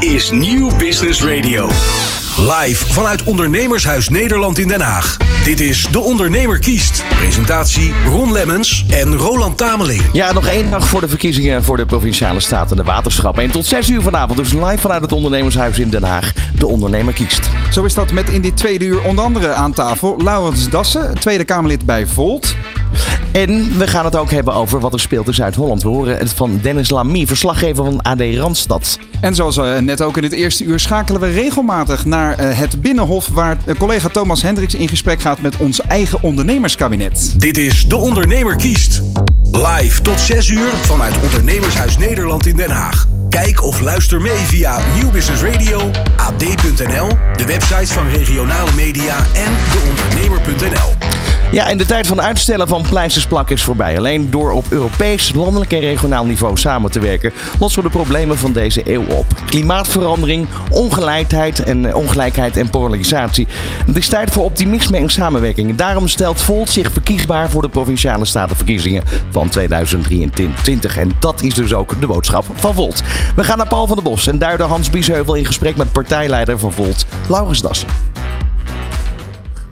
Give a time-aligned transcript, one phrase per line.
[0.00, 1.68] Is Nieuw Business Radio.
[2.38, 5.16] Live vanuit Ondernemershuis Nederland in Den Haag.
[5.44, 7.04] Dit is De Ondernemer kiest.
[7.08, 10.02] Presentatie Ron Lemmens en Roland Tameling.
[10.12, 13.42] Ja, nog één dag voor de verkiezingen voor de Provinciale Staten en de Waterschappen.
[13.42, 16.32] En tot 6 uur vanavond dus live vanuit het Ondernemershuis in Den Haag.
[16.58, 17.50] De Ondernemer kiest.
[17.72, 21.44] Zo is dat met in dit tweede uur onder andere aan tafel Laurens Dassen, Tweede
[21.44, 22.54] Kamerlid bij Volt.
[23.32, 25.82] En we gaan het ook hebben over wat er speelt in Zuid-Holland.
[25.82, 28.98] We horen het van Dennis Lamy, verslaggever van AD Randstad.
[29.20, 32.80] En zoals uh, net ook in het eerste uur schakelen we regelmatig naar uh, het
[32.80, 33.28] Binnenhof...
[33.28, 37.34] waar uh, collega Thomas Hendricks in gesprek gaat met ons eigen ondernemerskabinet.
[37.36, 39.02] Dit is De Ondernemer kiest.
[39.52, 43.06] Live tot 6 uur vanuit Ondernemershuis Nederland in Den Haag.
[43.28, 49.52] Kijk of luister mee via Nieuw Business Radio, ad.nl, de websites van regionale media en
[49.72, 51.25] deondernemer.nl.
[51.50, 53.98] Ja, en de tijd van uitstellen van pleistersplak is voorbij.
[53.98, 58.38] Alleen door op Europees, landelijk en regionaal niveau samen te werken, lossen we de problemen
[58.38, 59.26] van deze eeuw op.
[59.46, 63.46] Klimaatverandering, ongelijkheid en, ongelijkheid en polarisatie.
[63.86, 65.74] Het is tijd voor optimisme en samenwerking.
[65.74, 70.96] Daarom stelt Volt zich verkiesbaar voor de provinciale statenverkiezingen van 2023.
[70.96, 73.02] En dat is dus ook de boodschap van Volt.
[73.36, 76.58] We gaan naar Paul van der Bos en duiden Hans Biesheuvel in gesprek met partijleider
[76.58, 77.88] van Volt, Laurens Dassen.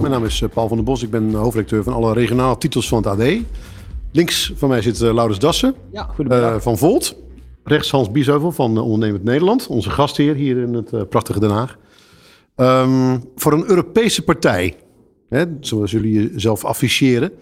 [0.05, 1.03] Mijn naam is Paul van der Bos.
[1.03, 3.37] Ik ben hoofdredacteur van alle regionale titels van het AD.
[4.13, 7.17] Links van mij zit Laurens Dassen ja, uh, van Volt.
[7.63, 9.67] Rechts Hans Biesheuvel van Ondernemend Nederland.
[9.67, 11.79] Onze gastheer hier in het uh, prachtige Den Haag.
[12.57, 14.77] Um, voor een Europese partij,
[15.29, 17.33] hè, zoals jullie zelf afficheren.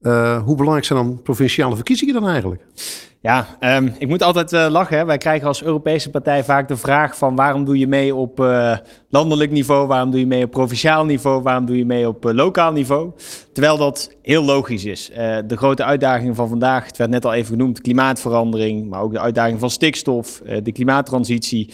[0.00, 2.62] Uh, hoe belangrijk zijn dan provinciale verkiezingen dan eigenlijk?
[3.22, 5.06] Ja, um, ik moet altijd uh, lachen.
[5.06, 8.76] Wij krijgen als Europese partij vaak de vraag van waarom doe je mee op uh,
[9.08, 12.72] landelijk niveau, waarom doe je mee op provinciaal niveau, waarom doe je mee op lokaal
[12.72, 13.10] niveau.
[13.52, 15.10] Terwijl dat heel logisch is.
[15.46, 19.20] de grote uitdagingen van vandaag, het werd net al even genoemd, klimaatverandering, maar ook de
[19.20, 21.72] uitdaging van stikstof, de klimaattransitie.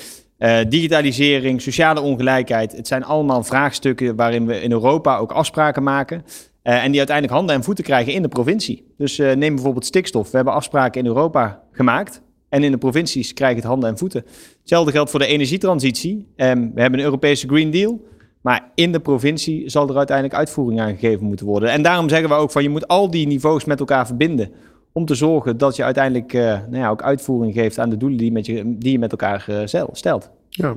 [0.69, 2.77] digitalisering, sociale ongelijkheid.
[2.77, 6.25] Het zijn allemaal vraagstukken waarin we in Europa ook afspraken maken.
[6.67, 8.95] Uh, en die uiteindelijk handen en voeten krijgen in de provincie.
[8.97, 10.31] Dus uh, neem bijvoorbeeld stikstof.
[10.31, 12.23] We hebben afspraken in Europa gemaakt.
[12.49, 14.25] En in de provincies krijgen het handen en voeten.
[14.61, 16.27] Hetzelfde geldt voor de energietransitie.
[16.37, 18.01] Um, we hebben een Europese Green Deal.
[18.41, 21.71] Maar in de provincie zal er uiteindelijk uitvoering aan gegeven moeten worden.
[21.71, 24.51] En daarom zeggen we ook van je moet al die niveaus met elkaar verbinden.
[24.93, 28.19] Om te zorgen dat je uiteindelijk uh, nou ja, ook uitvoering geeft aan de doelen
[28.19, 30.31] die, met je, die je met elkaar stelt.
[30.49, 30.77] Ja.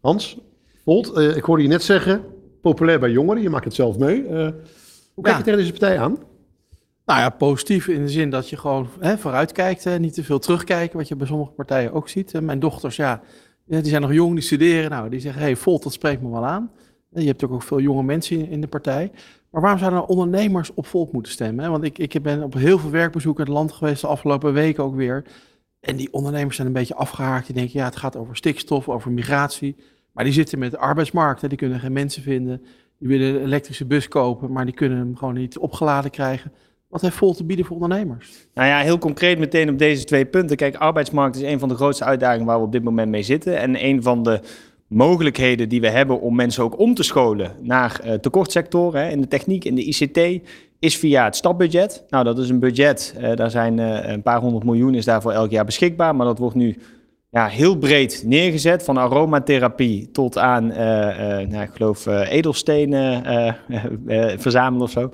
[0.00, 0.38] Hans,
[0.84, 2.24] Volt, ik hoorde je net zeggen,
[2.60, 3.42] populair bij jongeren.
[3.42, 4.24] Je maakt het zelf mee.
[5.14, 6.18] Hoe kijk je tegen deze partij aan?
[7.06, 10.24] Nou ja, positief in de zin dat je gewoon hè, vooruit kijkt, hè, niet te
[10.24, 12.40] veel terugkijken, wat je bij sommige partijen ook ziet.
[12.40, 13.20] Mijn dochters, ja,
[13.64, 14.90] die zijn nog jong, die studeren.
[14.90, 16.70] Nou, die zeggen, hey, Volt, dat spreekt me wel aan.
[17.10, 19.10] Je hebt ook veel jonge mensen in de partij.
[19.50, 21.70] Maar waarom zouden nou ondernemers op Volt moeten stemmen?
[21.70, 24.84] Want ik, ik ben op heel veel werkbezoek in het land geweest de afgelopen weken
[24.84, 25.24] ook weer.
[25.80, 27.46] En die ondernemers zijn een beetje afgehaakt.
[27.46, 29.76] Die denken, ja, het gaat over stikstof, over migratie.
[30.12, 31.40] Maar die zitten met de arbeidsmarkt.
[31.40, 31.48] Hè.
[31.48, 32.64] Die kunnen geen mensen vinden.
[33.04, 36.52] Die willen een elektrische bus kopen, maar die kunnen hem gewoon niet opgeladen krijgen.
[36.88, 38.48] Wat heeft Volt te bieden voor ondernemers?
[38.54, 40.56] Nou ja, heel concreet meteen op deze twee punten.
[40.56, 43.58] Kijk, arbeidsmarkt is een van de grootste uitdagingen waar we op dit moment mee zitten.
[43.58, 44.40] En een van de
[44.86, 49.20] mogelijkheden die we hebben om mensen ook om te scholen naar uh, tekortsectoren, hè, in
[49.20, 50.48] de techniek, in de ICT,
[50.78, 52.04] is via het stapbudget.
[52.08, 55.32] Nou, dat is een budget, uh, daar zijn uh, een paar honderd miljoen is daarvoor
[55.32, 56.76] elk jaar beschikbaar, maar dat wordt nu
[57.34, 58.82] ja, heel breed neergezet.
[58.82, 63.22] Van aromatherapie tot aan, uh, uh, nou, ik geloof, uh, edelstenen
[64.38, 65.10] verzamelen of zo.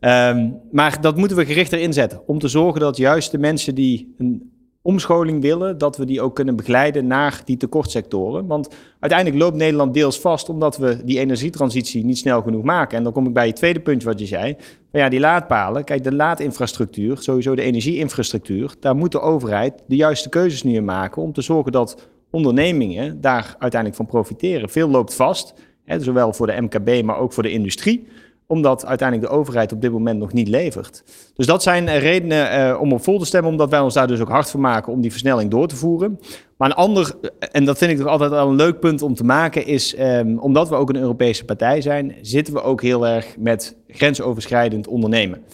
[0.00, 2.22] Um, maar dat moeten we gerichter inzetten.
[2.26, 4.51] Om te zorgen dat juist de mensen die een
[4.82, 8.46] omscholing willen, dat we die ook kunnen begeleiden naar die tekortsectoren.
[8.46, 8.68] Want
[9.00, 12.98] uiteindelijk loopt Nederland deels vast omdat we die energietransitie niet snel genoeg maken.
[12.98, 14.56] En dan kom ik bij je tweede puntje wat je zei.
[14.92, 19.96] Maar ja, die laadpalen, kijk, de laadinfrastructuur, sowieso de energieinfrastructuur, daar moet de overheid de
[19.96, 24.68] juiste keuzes nu in maken om te zorgen dat ondernemingen daar uiteindelijk van profiteren.
[24.68, 25.54] Veel loopt vast,
[25.84, 28.06] hè, zowel voor de MKB, maar ook voor de industrie
[28.46, 31.04] omdat uiteindelijk de overheid op dit moment nog niet levert.
[31.34, 34.20] Dus dat zijn redenen uh, om op vol te stemmen, omdat wij ons daar dus
[34.20, 36.18] ook hard voor maken om die versnelling door te voeren.
[36.56, 37.14] Maar een ander,
[37.52, 40.38] en dat vind ik toch altijd wel een leuk punt om te maken, is um,
[40.38, 45.44] omdat we ook een Europese partij zijn, zitten we ook heel erg met grensoverschrijdend ondernemen.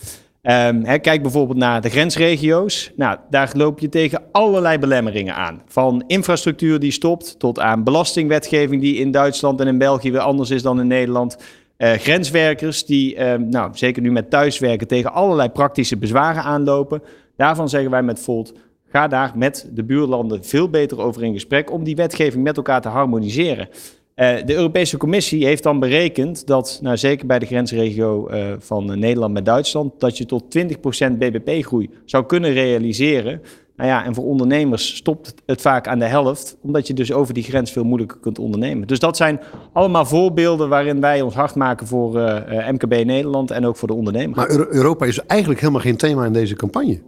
[0.42, 2.92] Hè, kijk bijvoorbeeld naar de grensregio's.
[2.96, 5.62] Nou, daar loop je tegen allerlei belemmeringen aan.
[5.66, 10.50] Van infrastructuur die stopt, tot aan belastingwetgeving die in Duitsland en in België weer anders
[10.50, 11.36] is dan in Nederland.
[11.78, 17.02] Uh, grenswerkers die, uh, nou, zeker nu met thuiswerken, tegen allerlei praktische bezwaren aanlopen.
[17.36, 18.52] Daarvan zeggen wij met Volt,
[18.88, 22.80] ga daar met de buurlanden veel beter over in gesprek om die wetgeving met elkaar
[22.80, 23.68] te harmoniseren.
[24.16, 29.32] Uh, de Europese Commissie heeft dan berekend dat, nou, zeker bij de grensregio van Nederland
[29.32, 33.42] met Duitsland, dat je tot 20% bbp-groei zou kunnen realiseren
[33.78, 37.34] Nou ja, en voor ondernemers stopt het vaak aan de helft, omdat je dus over
[37.34, 38.86] die grens veel moeilijker kunt ondernemen.
[38.86, 39.40] Dus dat zijn
[39.72, 43.88] allemaal voorbeelden waarin wij ons hard maken voor uh, uh, MKB Nederland en ook voor
[43.88, 44.36] de ondernemer.
[44.36, 47.00] Maar Euro Europa is eigenlijk helemaal geen thema in deze campagne,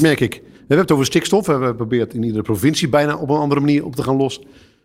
[0.00, 0.32] merk ik.
[0.42, 3.60] We hebben het over stikstof, we hebben geprobeerd in iedere provincie bijna op een andere
[3.60, 4.44] manier op te gaan lossen.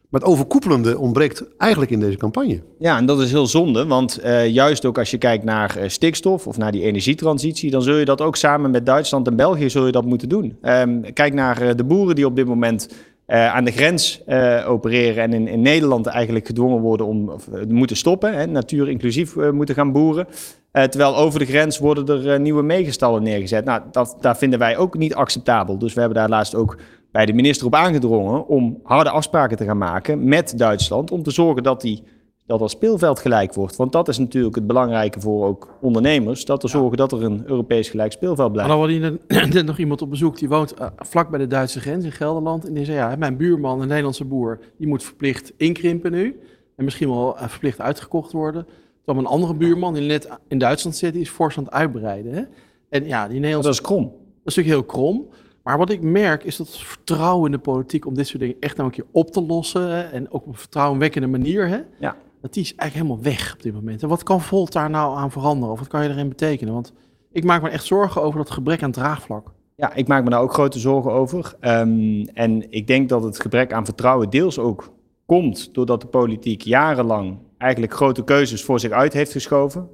[0.10, 2.62] Maar het overkoepelende ontbreekt eigenlijk in deze campagne.
[2.80, 5.84] Ja, en dat is heel zonde, want uh, juist ook als je kijkt naar uh,
[5.88, 9.70] stikstof of naar die energietransitie, dan zul je dat ook samen met Duitsland en België
[9.70, 10.58] zul je dat moeten doen.
[10.62, 12.94] Um, kijk naar uh, de boeren die op dit moment
[13.32, 14.22] aan de grens
[14.66, 17.32] opereren en in, in, Nederland eigenlijk gedwongen worden om
[17.68, 20.28] moeten stoppen, hè, natuur inclusief moeten gaan boeren.
[20.72, 23.66] terwijl over de grens worden er nieuwe megastallen neergezet.
[23.66, 25.78] Nou, dat, dat vinden wij ook niet acceptabel.
[25.78, 26.78] Dus we hebben daar laatst ook
[27.12, 31.12] bij de minister op aangedrongen om harde afspraken te gaan maken met Duitsland.
[31.12, 32.04] Om te zorgen dat, die,
[32.46, 33.76] dat dat speelveld gelijk wordt.
[33.76, 36.46] Want dat is natuurlijk het belangrijke voor ook ondernemers.
[36.46, 38.70] Dat te zorgen dat er een Europees gelijk speelveld blijft.
[38.70, 40.38] Maar dan wordt hier net nog iemand op bezoek.
[40.38, 42.68] Die woont uh, vlak bij de Duitse grens in Gelderland.
[42.68, 46.40] En die zei, ja, mijn buurman, een Nederlandse boer, die moet verplicht inkrimpen nu.
[46.76, 48.66] En misschien wel uh, verplicht uitgekocht worden.
[49.04, 52.34] Terwijl een andere buurman, die net in Duitsland zit, die is fors aan het uitbreiden.
[52.34, 52.44] Hè?
[52.90, 53.70] En ja, die Nederlandse...
[53.70, 54.04] Dat is krom.
[54.04, 54.14] Dat
[54.46, 55.28] is natuurlijk heel krom.
[55.70, 58.56] Maar wat ik merk is dat het vertrouwen in de politiek om dit soort dingen
[58.60, 59.82] echt nou een keer op te lossen.
[59.82, 61.68] Hè, en ook op een vertrouwenwekkende manier.
[61.68, 62.16] Hè, ja.
[62.42, 64.04] Dat die is eigenlijk helemaal weg op dit moment.
[64.04, 65.74] En wat kan Volt daar nou aan veranderen?
[65.74, 66.74] Of wat kan je erin betekenen?
[66.74, 66.94] Want
[67.32, 69.52] ik maak me echt zorgen over dat gebrek aan draagvlak.
[69.76, 71.56] Ja, ik maak me daar ook grote zorgen over.
[71.62, 74.92] Um, en ik denk dat het gebrek aan vertrouwen deels ook
[75.26, 79.90] komt doordat de politiek jarenlang eigenlijk grote keuzes voor zich uit heeft geschoven.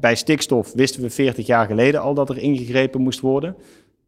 [0.00, 3.56] Bij stikstof wisten we 40 jaar geleden al dat er ingegrepen moest worden.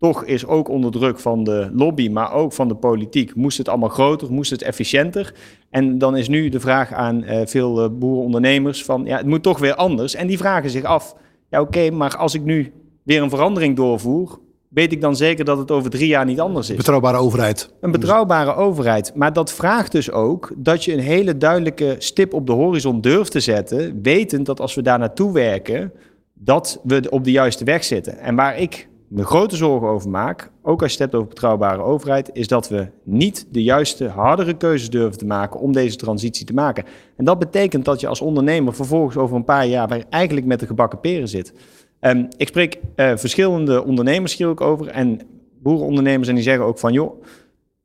[0.03, 3.69] Toch is ook onder druk van de lobby, maar ook van de politiek, moest het
[3.69, 5.35] allemaal groter, moest het efficiënter.
[5.71, 9.43] En dan is nu de vraag aan uh, veel uh, boerenondernemers van, ja, het moet
[9.43, 10.15] toch weer anders.
[10.15, 11.17] En die vragen zich af,
[11.49, 12.73] ja oké, okay, maar als ik nu
[13.03, 14.39] weer een verandering doorvoer,
[14.69, 16.77] weet ik dan zeker dat het over drie jaar niet anders is.
[16.77, 17.75] Betrouwbare overheid.
[17.81, 19.13] Een betrouwbare overheid.
[19.15, 23.31] Maar dat vraagt dus ook dat je een hele duidelijke stip op de horizon durft
[23.31, 25.93] te zetten, wetend dat als we daar naartoe werken,
[26.35, 28.19] dat we op de juiste weg zitten.
[28.19, 31.83] En waar ik me grote zorgen over maak, ook als je het hebt over betrouwbare
[31.83, 36.47] overheid, is dat we niet de juiste, hardere keuzes durven te maken om deze transitie
[36.47, 36.85] te maken.
[37.17, 40.67] En dat betekent dat je als ondernemer vervolgens over een paar jaar eigenlijk met de
[40.67, 41.55] gebakken peren zit.
[42.01, 45.21] Um, ik spreek uh, verschillende ondernemers hier ook over en
[45.63, 47.23] boerenondernemers en die zeggen ook van joh,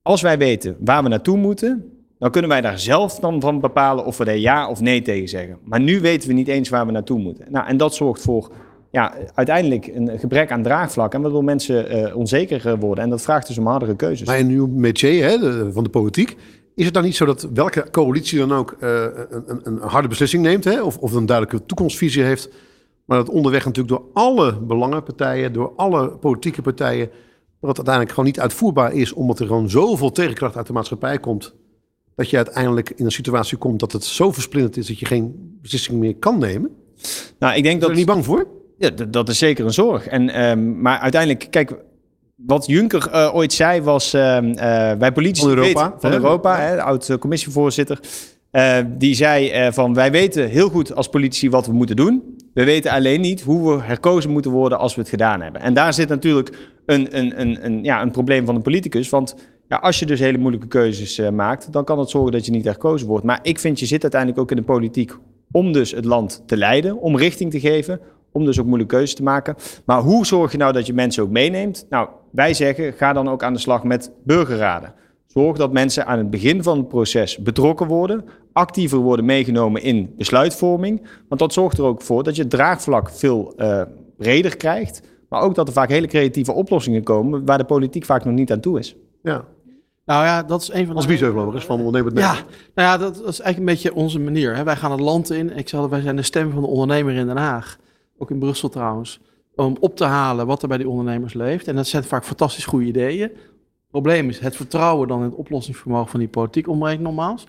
[0.02, 4.06] als wij weten waar we naartoe moeten, dan kunnen wij daar zelf dan van bepalen
[4.06, 5.58] of we er ja of nee tegen zeggen.
[5.64, 7.46] Maar nu weten we niet eens waar we naartoe moeten.
[7.50, 8.52] Nou, en dat zorgt voor
[8.92, 11.14] ja, uiteindelijk een gebrek aan draagvlak.
[11.14, 13.04] En waardoor mensen uh, onzeker worden.
[13.04, 14.28] En dat vraagt dus om hardere keuzes.
[14.28, 16.38] Maar in uw métier hè, de, van de politiek.
[16.76, 20.44] Is het dan niet zo dat welke coalitie dan ook uh, een, een, harde beslissing
[20.44, 20.64] neemt?
[20.64, 22.50] Hè, of, of een duidelijke toekomstvisie heeft.
[23.06, 27.10] Maar dat onderweg natuurlijk door alle belangenpartijen, door alle politieke partijen.
[27.60, 29.14] dat het uiteindelijk gewoon niet uitvoerbaar is.
[29.14, 31.56] Omdat er gewoon zoveel tegenkracht uit de maatschappij komt.
[32.16, 35.58] Dat je uiteindelijk in een situatie komt dat het zo versplinterd is dat je geen
[35.62, 36.76] beslissing meer kan nemen.
[37.40, 37.90] Nou, ik denk dat.
[37.90, 38.57] Ben je er niet bang voor?
[38.78, 40.08] Ja, dat is zeker een zorg.
[40.08, 41.72] En, um, maar uiteindelijk, kijk,
[42.36, 44.56] wat Juncker uh, ooit zei was, uh, uh,
[44.92, 48.00] wij politici van Europa, weten, van Europa hè, oud commissievoorzitter,
[48.88, 52.36] die zei van wij weten heel goed als politici wat we moeten doen.
[52.54, 55.62] We weten alleen niet hoe we herkozen moeten worden als we het gedaan hebben.
[55.62, 59.10] En daar zit natuurlijk een, een, een, een, ja, een probleem van een politicus.
[59.10, 59.36] Want
[59.68, 62.66] ja, als je dus hele moeilijke keuzes maakt, dan kan het zorgen dat je niet
[62.66, 63.26] herkozen wordt.
[63.26, 65.12] Maar ik vind, je zit uiteindelijk ook in de politiek
[65.52, 68.00] om dus het land te leiden, om richting te geven,
[68.38, 69.56] om dus ook moeilijke keuzes te maken.
[69.86, 71.86] Maar hoe zorg je nou dat je mensen ook meeneemt?
[71.90, 74.94] Nou, wij zeggen, ga dan ook aan de slag met burgerraden.
[75.28, 80.14] Zorg dat mensen aan het begin van het proces betrokken worden, actiever worden meegenomen in
[80.18, 81.08] besluitvorming.
[81.28, 83.82] Want dat zorgt er ook voor dat je het draagvlak veel uh,
[84.18, 85.02] breder krijgt.
[85.30, 88.52] Maar ook dat er vaak hele creatieve oplossingen komen waar de politiek vaak nog niet
[88.52, 88.96] aan toe is.
[89.24, 89.46] Ja.
[90.06, 90.96] Nou ja, dat is een van de...
[90.96, 92.20] Als bieseuveloverigens van ondernemer.
[92.20, 92.44] Ja, nou
[92.76, 94.56] ja, dat, dat, is eigenlijk een beetje onze manier.
[94.56, 94.64] Hè.
[94.64, 95.58] Wij gaan het land in.
[95.58, 97.78] Ik zeg wij zijn de stem van de ondernemer in Den Haag
[98.18, 99.20] ook in Brussel trouwens,
[99.56, 101.68] om op te halen wat er bij die ondernemers leeft.
[101.68, 103.22] En dat zijn vaak fantastisch goede ideeën.
[103.22, 107.48] Het probleem is het vertrouwen dan in het oplossingsvermogen van die politiek ontbreekt nogmaals.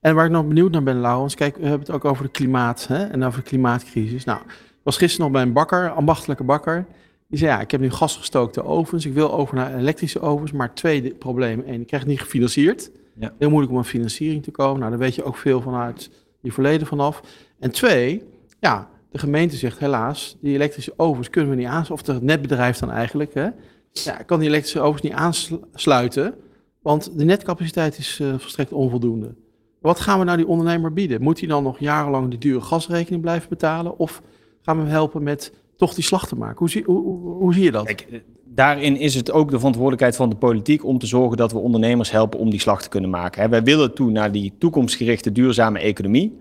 [0.00, 2.30] En waar ik nog benieuwd naar ben, Laurens, kijk, we hebben het ook over de
[2.30, 4.24] klimaat hè, en over de klimaatcrisis.
[4.24, 6.86] Nou, ik was gisteren nog bij een bakker, ambachtelijke bakker.
[7.28, 10.74] Die zei, ja, ik heb nu gasgestookte ovens, ik wil over naar elektrische ovens, maar
[10.74, 11.68] twee problemen.
[11.68, 12.90] Eén, ik krijg het niet gefinancierd.
[13.14, 13.32] Ja.
[13.38, 14.78] Heel moeilijk om aan financiering te komen.
[14.78, 16.10] Nou, daar weet je ook veel vanuit
[16.40, 17.22] je verleden vanaf.
[17.58, 18.22] En twee,
[18.60, 22.08] ja, de gemeente zegt helaas, die elektrische ovens kunnen we niet aansluiten.
[22.08, 23.34] Of het netbedrijf dan eigenlijk.
[23.34, 23.48] Hè,
[23.92, 26.34] ja, kan die elektrische ovens niet aansluiten,
[26.82, 29.34] want de netcapaciteit is uh, volstrekt onvoldoende.
[29.80, 31.22] Wat gaan we nou die ondernemer bieden?
[31.22, 33.98] Moet hij dan nog jarenlang die dure gasrekening blijven betalen?
[33.98, 34.22] Of
[34.62, 36.58] gaan we hem helpen met toch die slag te maken.
[36.58, 37.86] Hoe zie, hoe, zie je dat?
[37.86, 41.58] Eh, daarin is het ook de verantwoordelijkheid van de politiek om te zorgen dat we
[41.58, 43.50] ondernemers helpen om die slag te kunnen maken.
[43.50, 46.38] Wij willen toe naar die toekomstgerichte duurzame economie.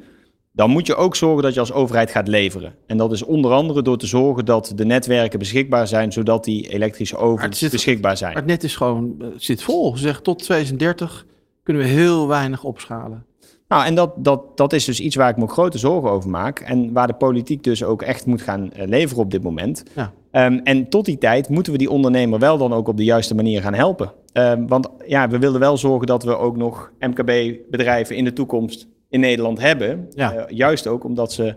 [0.55, 2.73] Dan moet je ook zorgen dat je als overheid gaat leveren.
[2.87, 6.69] En dat is onder andere door te zorgen dat de netwerken beschikbaar zijn, zodat die
[6.69, 8.35] elektrische Maar ovens zit- beschikbaar Maar zijn.
[8.35, 9.95] het net is gewoon, eh, zit vol.
[9.95, 11.25] Ze zeggen tot 2030
[11.63, 13.25] kunnen we heel weinig opschalen.
[13.67, 16.59] Nou, en dat, dat, dat is dus iets waar ik me grote zorgen over maak.
[16.59, 19.83] En waar de politiek dus ook echt moet gaan eh, leveren op dit moment.
[19.95, 20.13] Ja.
[20.31, 23.35] Ehm, en tot die tijd moeten we die ondernemer wel dan ook op de juiste
[23.35, 24.11] manier gaan helpen.
[24.31, 28.87] Ehm, want ja, we willen wel zorgen dat we ook nog MKB-bedrijven in de toekomst
[29.15, 30.07] in Nederland hebben.
[30.09, 30.33] Ja.
[30.33, 31.55] Eh, juist ook omdat ze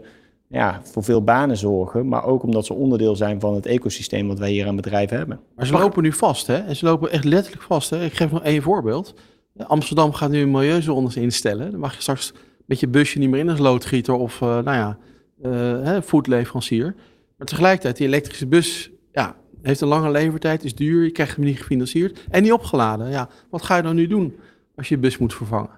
[0.48, 4.38] ja, voor veel banen zorgen, maar ook omdat ze onderdeel zijn van het ecosysteem wat
[4.38, 5.40] wij hier aan bedrijven hebben.
[5.56, 6.56] Maar ze lopen nu vast, hè?
[6.56, 7.90] En ze lopen echt letterlijk vast.
[7.90, 8.04] Hè?
[8.04, 9.14] Ik geef nog één voorbeeld.
[9.56, 11.70] Amsterdam gaat nu milieuzones instellen.
[11.70, 12.32] Dan mag je straks
[12.66, 14.98] met je busje niet meer in als loodgieter of, eh, nou ja,
[15.42, 15.50] eh,
[15.82, 16.94] hè, foodleverancier.
[17.36, 21.44] Maar tegelijkertijd, die elektrische bus, ja, heeft een lange levertijd, is duur, je krijgt hem
[21.44, 23.10] niet gefinancierd en niet opgeladen.
[23.10, 24.36] Ja, wat ga je dan nu doen
[24.76, 25.77] als je je bus moet vervangen?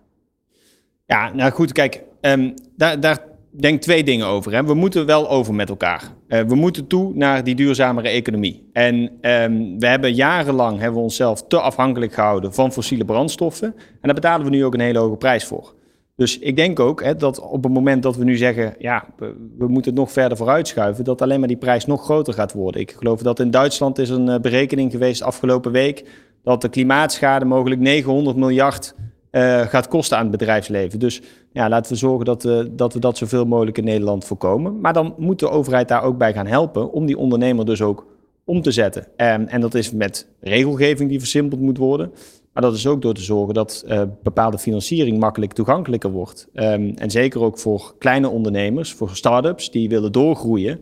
[1.10, 3.18] Ja, nou goed, kijk, ehm, daar, daar
[3.50, 4.54] denk twee dingen over.
[4.54, 4.64] Hè.
[4.64, 6.02] We moeten wel over met elkaar.
[6.28, 8.68] Eh, we moeten toe naar die duurzamere economie.
[8.72, 13.74] En ehm, we hebben jarenlang hebben we onszelf te afhankelijk gehouden van fossiele brandstoffen.
[13.76, 15.74] En daar betalen we nu ook een hele hoge prijs voor.
[16.16, 19.68] Dus ik denk ook hè, dat op het moment dat we nu zeggen, ja, we,
[19.68, 22.80] moeten het nog verder vooruitschuiven, dat alleen maar die prijs nog groter gaat worden.
[22.80, 26.04] Ik geloof dat in Duitsland is een eh, berekening geweest afgelopen week
[26.42, 28.94] dat de klimaatschade mogelijk 900 miljard
[29.30, 30.98] eh, gaat kosten aan het bedrijfsleven.
[30.98, 31.20] Dus
[31.52, 34.80] ja, laten we zorgen dat, eh, dat we dat zoveel mogelijk in Nederland voorkomen.
[34.80, 38.06] Maar dan moet de overheid daar ook bij gaan helpen om die ondernemer dus ook
[38.44, 39.06] om te zetten.
[39.16, 42.12] En, en dat is met regelgeving die versimpeld moet worden.
[42.52, 46.48] Maar dat is ook door te zorgen dat eh, bepaalde financiering makkelijk toegankelijker wordt.
[46.54, 50.80] Ehm, en zeker ook voor kleine ondernemers, voor start-ups die willen doorgroeien.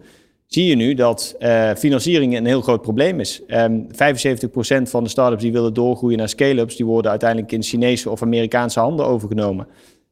[0.49, 3.43] Zie je nu dat eh, financiering een heel groot probleem is.
[3.47, 3.89] Ehm 75%
[4.83, 8.81] van de start-ups die willen doorgroeien naar scale-ups, die worden uiteindelijk in Chinese of Amerikaanse
[8.81, 9.67] handen overgenomen.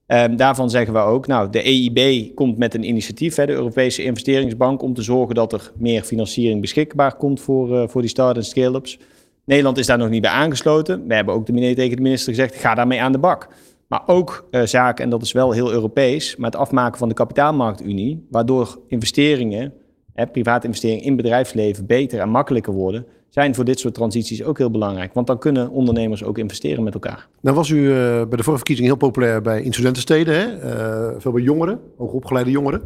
[0.06, 4.04] Ehm, daarvan zeggen we ook, nou, de EIB komt met een initiatief, hè, de Europese
[4.04, 8.36] Investeringsbank, om te zorgen dat er meer financiering beschikbaar komt voor, eh, voor die start-
[8.36, 8.98] en scale-ups.
[9.44, 11.06] Nederland is daar nog niet bij aangesloten.
[11.06, 13.48] We hebben ook de tegen de minister gezegd, ga daarmee aan de bak.
[13.88, 17.14] Maar ook eh, zaken, en dat is wel heel Europees, maar het afmaken van de
[17.14, 19.72] kapitaalmarktunie, waardoor investeringen,
[20.16, 24.58] hè, private investeringen in bedrijfsleven beter en makkelijker worden, zijn voor dit soort transities ook
[24.58, 25.14] heel belangrijk.
[25.14, 27.28] Want dan kunnen ondernemers ook investeren met elkaar.
[27.40, 30.34] Nou was u eh, bij de vorige verkiezing heel populair bij studentensteden.
[30.34, 30.58] Hè?
[30.58, 32.82] Eh, veel bij jongeren, hoogopgeleide jongeren.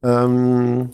[0.00, 0.84] Ehm,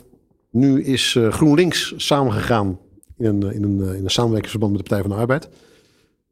[0.51, 2.79] nu is eh, GroenLinks samengegaan
[3.19, 5.49] in een, in, een, in een samenwerkingsverband met de Partij van de Arbeid.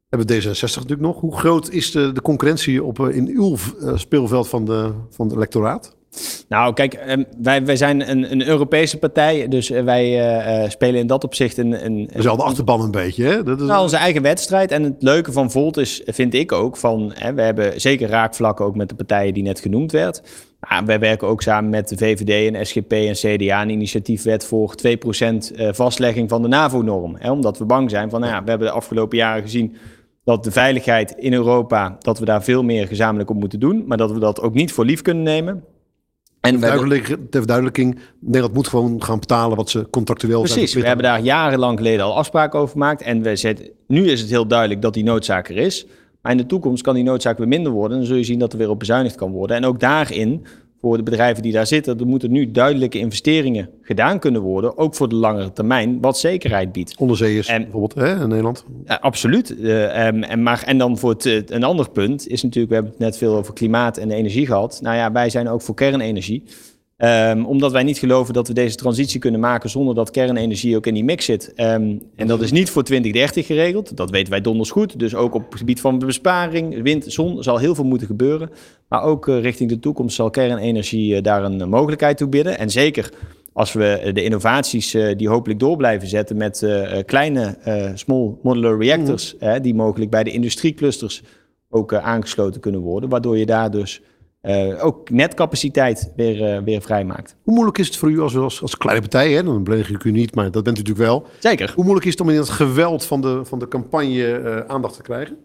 [0.09, 1.19] We hebben D66 natuurlijk nog.
[1.19, 3.55] Hoe groot is de, de concurrentie op, in uw
[3.95, 5.97] speelveld van, de, van het electoraat?
[6.47, 10.69] Nou, kijk, ehm, wij, wij zijn een, een Europese partij, dus eh, wij eh, eh,
[10.69, 11.85] spelen in dat opzicht een...
[11.85, 13.23] een Dat is al de achterban een beetje.
[13.23, 13.43] Hè?
[13.43, 14.71] Dat is, Nou, onze eigen wedstrijd.
[14.71, 18.65] En het leuke van Volt is, vind ik ook, van hè, we hebben zeker raakvlakken
[18.65, 20.21] ook met de partijen die net genoemd werd.
[20.59, 24.75] Maar wij werken ook samen met de VVD en SGP en CDA een initiatiefwet voor
[24.87, 27.17] 2% eh, vastlegging van de NAVO-norm.
[27.21, 29.75] Omdat we bang zijn van, nou ja, we hebben de afgelopen jaren gezien
[30.23, 33.83] dat de veiligheid in Europa, dat we daar veel meer gezamenlijk op moeten doen.
[33.87, 35.63] Maar dat we dat ook niet voor lief kunnen nemen.
[36.41, 41.05] En ter verduidelijking, Nederland moet gewoon gaan betalen wat ze contractueel zijn Precies, we hebben
[41.05, 43.01] daar jarenlang geleden al afspraken over gemaakt.
[43.01, 45.85] En we zetten, nu is het heel duidelijk dat die noodzaak er is.
[46.21, 47.91] Maar in de toekomst kan die noodzaak weer minder worden.
[47.91, 49.57] En dan zul je zien dat er weer op bezuinigd kan worden.
[49.57, 50.45] En ook daarin,
[50.81, 54.77] voor de bedrijven die daar zitten, er moeten nu duidelijke investeringen gedaan kunnen worden.
[54.77, 56.95] Ook voor de langere termijn, wat zekerheid biedt.
[56.97, 58.65] Onderzeeërs En- bijvoorbeeld hè, in Nederland.
[58.85, 59.59] Ja, absoluut.
[59.61, 62.91] Eh, en, maar, en dan voor het, eh, een ander punt is natuurlijk, we hebben
[62.91, 64.79] het net veel over klimaat en energie gehad.
[64.81, 66.43] Nou ja, wij zijn ook voor kernenergie.
[66.99, 70.85] Ehm, omdat wij niet geloven dat we deze transitie kunnen maken zonder dat kernenergie ook
[70.85, 71.53] in die mix zit.
[71.55, 73.97] Ehm, en dat is niet voor 2030 geregeld.
[73.97, 74.99] Dat weten wij donders goed.
[74.99, 78.49] Dus ook op het gebied van besparing, wind, zon, zal heel veel moeten gebeuren.
[78.87, 82.57] Maar ook eh, richting de toekomst zal kernenergie eh, daar een eh, mogelijkheid toe bieden.
[82.57, 83.11] En zeker
[83.53, 86.67] als we de innovaties die hopelijk door blijven zetten met
[87.05, 87.57] kleine
[87.95, 91.23] small modular reactors, hè, die mogelijk bij de industrieclusters
[91.69, 94.01] ook aangesloten kunnen worden, waardoor je daar dus
[94.41, 97.35] eh, ook netcapaciteit weer, eh, weer vrijmaakt.
[97.43, 99.31] Hoe moeilijk is het voor u als, als, als kleine partij?
[99.31, 99.43] Hè?
[99.43, 101.25] Dan beledig ik u niet, maar dat bent u natuurlijk wel.
[101.39, 101.71] Zeker.
[101.75, 104.95] Hoe moeilijk is het om in het geweld van de, van de campagne eh, aandacht
[104.95, 105.37] te krijgen?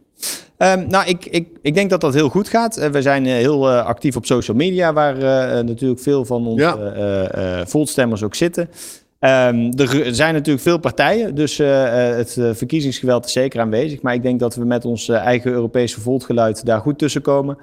[0.56, 2.90] Ehm, nou, ik, ik, ik denk dat dat heel goed gaat.
[2.90, 5.16] We zijn heel actief op social media, waar
[5.64, 7.66] natuurlijk veel van onze Ja.
[7.66, 8.70] Volt-stemmers ook zitten.
[9.18, 14.02] Ehm, er zijn natuurlijk veel partijen, dus het verkiezingsgeweld is zeker aanwezig.
[14.02, 17.58] Maar ik denk dat we met ons eigen Europese Volt-geluid daar goed tussen komen.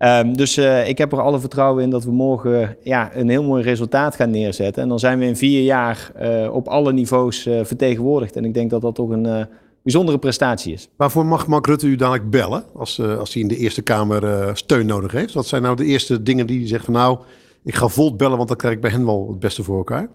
[0.00, 3.42] Ehm, dus eh, ik heb er alle vertrouwen in dat we morgen ja, een heel
[3.42, 4.82] mooi resultaat gaan neerzetten.
[4.82, 8.36] En dan zijn we in vier jaar eh, op alle niveaus eh, vertegenwoordigd.
[8.36, 9.46] En ik denk dat dat toch een
[9.82, 10.88] bijzondere prestatie is.
[10.96, 14.86] Waarvoor mag Mark Rutte u dadelijk bellen als, als hij in de Eerste Kamer steun
[14.86, 15.34] nodig heeft?
[15.34, 17.18] Wat zijn nou de eerste dingen die hij zegt van nou,
[17.64, 20.08] ik ga Volt bellen, want dan krijg ik bij hen wel het beste voor elkaar?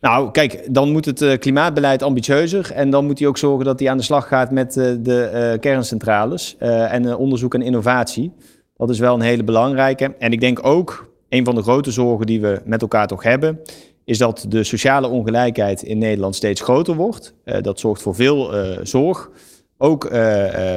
[0.00, 2.72] Nou, kijk, dan moet het klimaatbeleid ambitieuzer.
[2.72, 6.56] En dan moet hij ook zorgen dat hij aan de slag gaat met de kerncentrales
[6.58, 8.32] en onderzoek en innovatie.
[8.78, 10.14] Dat is wel een hele belangrijke.
[10.18, 13.60] En ik denk ook, een van de grote zorgen die we met elkaar toch hebben,
[14.04, 17.34] is dat de sociale ongelijkheid in Nederland steeds groter wordt.
[17.44, 19.30] Eh, dat zorgt voor veel eh, zorg.
[19.78, 20.10] Ook eh,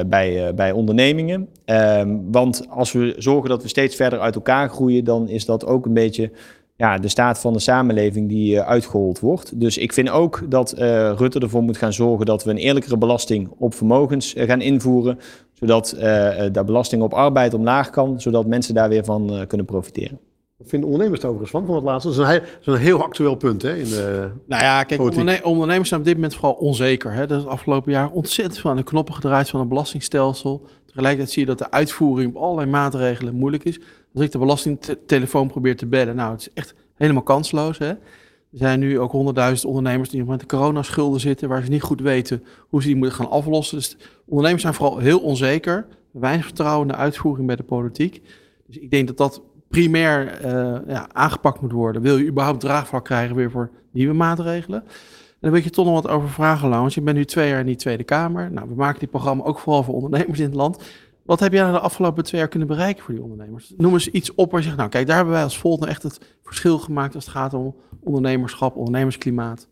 [0.06, 1.48] bij, bij ondernemingen.
[1.64, 5.66] Ehm, want als we zorgen dat we steeds verder uit elkaar groeien, dan is dat
[5.66, 6.30] ook een beetje
[6.76, 9.60] ja, de staat van de samenleving die uitgehold wordt.
[9.60, 10.72] Dus ik vind ook dat
[11.16, 15.18] Rutte ervoor moet gaan zorgen dat we een eerlijkere belasting op vermogens gaan invoeren.
[15.62, 15.88] Zodat
[16.52, 20.18] de belasting op arbeid omlaag kan, zodat mensen daar weer van kunnen profiteren.
[20.56, 22.08] Wat vinden ondernemers er overigens van, van het laatste?
[22.08, 25.00] Dat is een, dat is een heel actueel punt hè, in de Nou ja, kijk,
[25.00, 27.12] onderne ondernemers zijn op dit moment vooral onzeker.
[27.12, 27.26] Hè.
[27.26, 30.66] Dat is het afgelopen jaar ontzettend veel aan de knoppen gedraaid van een belastingstelsel.
[30.86, 33.80] Tegelijkertijd zie je dat de uitvoering op allerlei maatregelen moeilijk is.
[34.14, 37.78] Als ik de belastingtelefoon probeer te bellen, nou, het is echt helemaal kansloos.
[37.78, 37.92] Hè?
[38.52, 42.00] Er zijn nu ook honderdduizend ondernemers die met de coronaschulden zitten, waar ze niet goed
[42.00, 43.76] weten hoe ze die moeten gaan aflossen.
[43.76, 48.22] Dus ondernemers zijn vooral heel onzeker, weinig vertrouwen in de uitvoering bij de politiek.
[48.66, 52.02] Dus ik denk dat dat primair uh, ja, aangepakt moet worden.
[52.02, 54.82] Wil je überhaupt draagvlak krijgen weer voor nieuwe maatregelen?
[54.82, 56.94] En dan wil ik je toch nog wat over vragen, Laurens.
[56.94, 58.52] Je bent nu twee jaar in die Tweede Kamer.
[58.52, 60.82] Nou, we maken dit programma ook vooral voor ondernemers in het land.
[61.24, 63.72] Wat heb jij de afgelopen twee jaar kunnen bereiken voor die ondernemers?
[63.76, 65.90] Noem eens iets op waar je zegt, nou kijk, daar hebben wij als Volt nou
[65.90, 69.68] echt het verschil gemaakt als het gaat om ondernemerschap, ondernemersklimaat.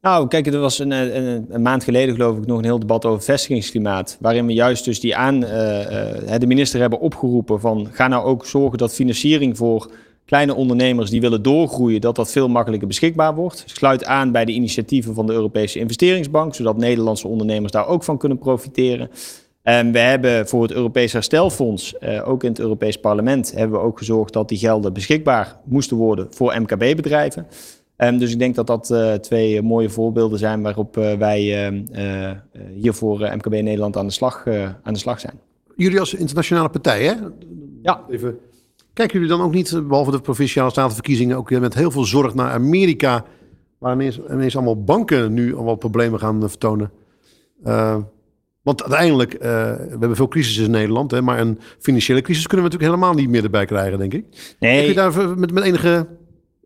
[0.00, 3.04] Nou, kijk, er was een, een, een, maand geleden geloof ik nog een heel debat
[3.04, 4.16] over vestigingsklimaat.
[4.20, 8.24] Waarin we juist dus die aan uh, uh, de minister hebben opgeroepen van ga nou
[8.24, 9.90] ook zorgen dat financiering voor
[10.24, 13.62] kleine ondernemers die willen doorgroeien, dat dat veel makkelijker beschikbaar wordt.
[13.66, 18.18] Sluit aan bij de initiatieven van de Europese Investeringsbank, zodat Nederlandse ondernemers daar ook van
[18.18, 19.10] kunnen profiteren.
[19.62, 23.98] We hebben voor het Europees Herstelfonds, uh, ook in het Europees Parlement, hebben we ook
[23.98, 27.46] gezorgd dat die gelden beschikbaar moesten worden voor MKB-bedrijven.
[27.96, 32.30] Um, dus ik denk dat dat uh, twee mooie voorbeelden zijn waarop uh, wij uh,
[32.74, 34.46] hier voor MKB Nederland aan de, slag,
[34.82, 35.40] aan de slag zijn.
[35.76, 37.14] Jullie als internationale partij, hè?
[37.82, 38.04] Ja.
[38.10, 38.38] Even.
[38.92, 42.50] Kijken jullie dan ook niet, behalve de provinciale statenverkiezingen, ook met heel veel zorg naar
[42.50, 43.24] Amerika,
[43.78, 46.90] waar ineens, ineens allemaal banken nu allemaal problemen gaan vertonen?
[48.62, 52.66] Want uiteindelijk, uh, we hebben veel crisis in Nederland, hè, maar een financiële crisis kunnen
[52.66, 54.24] we natuurlijk helemaal niet meer erbij krijgen, denk ik.
[54.58, 54.76] Nee.
[54.76, 56.06] Heb je daar met, met enige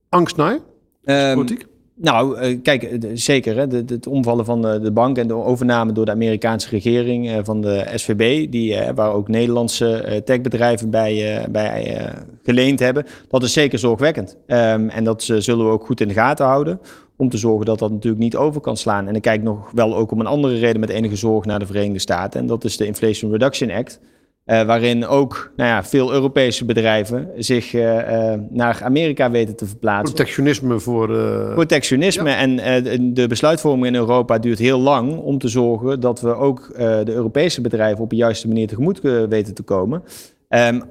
[0.09, 0.59] angst naar?
[1.05, 1.67] Um, politiek?
[1.97, 3.57] Nou, uh, kijk, uh, zeker.
[3.57, 6.69] Hè, de, de, het omvallen van de, de, bank en de overname door de Amerikaanse
[6.69, 12.11] regering uh, van de SVB, die, waar ook Nederlandse techbedrijven bij, bij
[12.43, 14.37] geleend hebben, dat is zeker zorgwekkend.
[14.47, 16.81] Um, en dat zullen we ook goed in de gaten houden
[17.17, 19.09] om te zorgen dat dat natuurlijk niet over kan slaan.
[19.09, 21.67] En ik kijk nog wel ook om een andere reden met enige zorg naar de
[21.67, 22.41] Verenigde Staten.
[22.41, 24.01] En dat is de Inflation Reduction Act.
[24.47, 29.67] Uh, waarin ook nou ja, veel Europese bedrijven zich uh, uh, naar Amerika weten te
[29.67, 30.15] verplaatsen.
[30.15, 31.07] Protectionisme voor.
[31.55, 32.29] Protectionisme.
[32.29, 32.37] Ja.
[32.37, 37.13] En de besluitvorming in Europa duurt heel lang om te zorgen dat we ook de
[37.13, 40.03] Europese bedrijven op de juiste manier tegemoet weten te komen.
[40.49, 40.83] Um,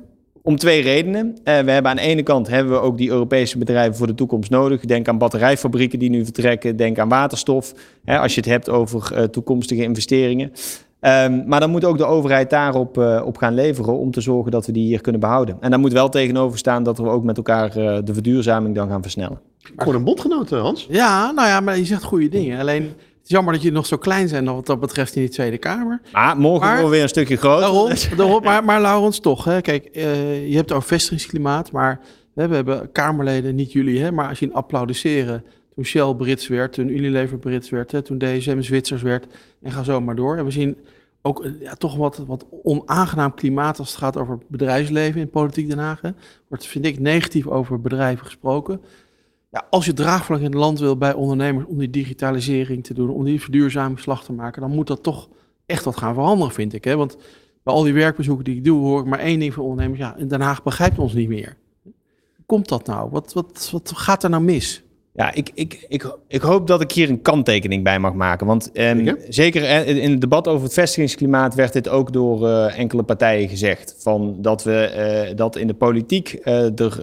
[0.43, 1.27] om twee redenen.
[1.27, 4.13] Uh, we hebben aan de ene kant hebben we ook die Europese bedrijven voor de
[4.13, 4.82] toekomst nodig.
[4.82, 6.75] Denk aan batterijfabrieken die nu vertrekken.
[6.75, 7.73] Denk aan waterstof.
[8.03, 10.51] Hè, als je het hebt over uh, toekomstige investeringen.
[11.01, 14.51] Um, maar dan moet ook de overheid daarop uh, op gaan leveren om te zorgen
[14.51, 15.58] dat we die hier kunnen behouden.
[15.60, 17.71] En daar moet wel tegenover staan dat we ook met elkaar
[18.03, 19.39] de verduurzaming dan gaan versnellen.
[19.75, 20.88] Gewoon een bondgenoot, Hans.
[20.89, 22.60] Ja, nou ja, maar je zegt goede dingen.
[22.60, 25.31] Alleen het is jammer dat jullie nog zo klein zijn wat dat betreft in die
[25.31, 26.01] Tweede Kamer.
[26.12, 27.62] Maar morgen maar, weer een stukje groter.
[27.62, 29.43] Daarom, daarom, maar, maar Laurens, toch.
[29.43, 29.62] Hè?
[29.62, 31.99] Kijk, uh, je hebt over vestigingsklimaat, maar
[32.36, 35.43] hè, we hebben Kamerleden, niet jullie, hè, maar als je applaudisseren
[35.75, 39.25] toen Shell Brits werd, toen Unilever Brits werd, hè, toen DSM Zwitsers werd
[39.62, 40.38] en ga zo maar door.
[40.38, 40.77] En we zien
[41.21, 45.77] ook ja, toch wat, wat onaangenaam klimaat als het gaat over bedrijfsleven in politiek Den
[45.77, 46.01] Haag.
[46.01, 46.09] Hè.
[46.47, 48.81] Wordt, vind ik, negatief over bedrijven gesproken
[49.70, 53.24] als je draagvlak in het land wil bij ondernemers om die digitalisering te doen, om
[53.24, 55.30] die verduurzamingsslag te maken, dan moet dat toch
[55.66, 56.84] echt wat gaan veranderen, vind ik.
[56.84, 56.96] Hè?
[56.96, 57.18] Want
[57.63, 60.00] bij al die werkbezoeken die ik doe, hoor ik maar één ding van ondernemers.
[60.00, 61.58] Ja, in Den Haag begrijpt ons niet meer.
[61.84, 63.10] Hoe komt dat nou?
[63.10, 64.84] Wat, wat, wat gaat er nou mis?
[65.15, 68.47] Ja, ik, ik, ik, ik hoop dat ik hier een kanttekening bij mag maken.
[68.47, 69.63] Want ehm, Zeker.
[69.63, 73.95] eh, in het debat over het vestigingsklimaat werd dit ook door eh, enkele partijen gezegd.
[73.99, 76.99] Van dat, we, eh, dat in de politiek er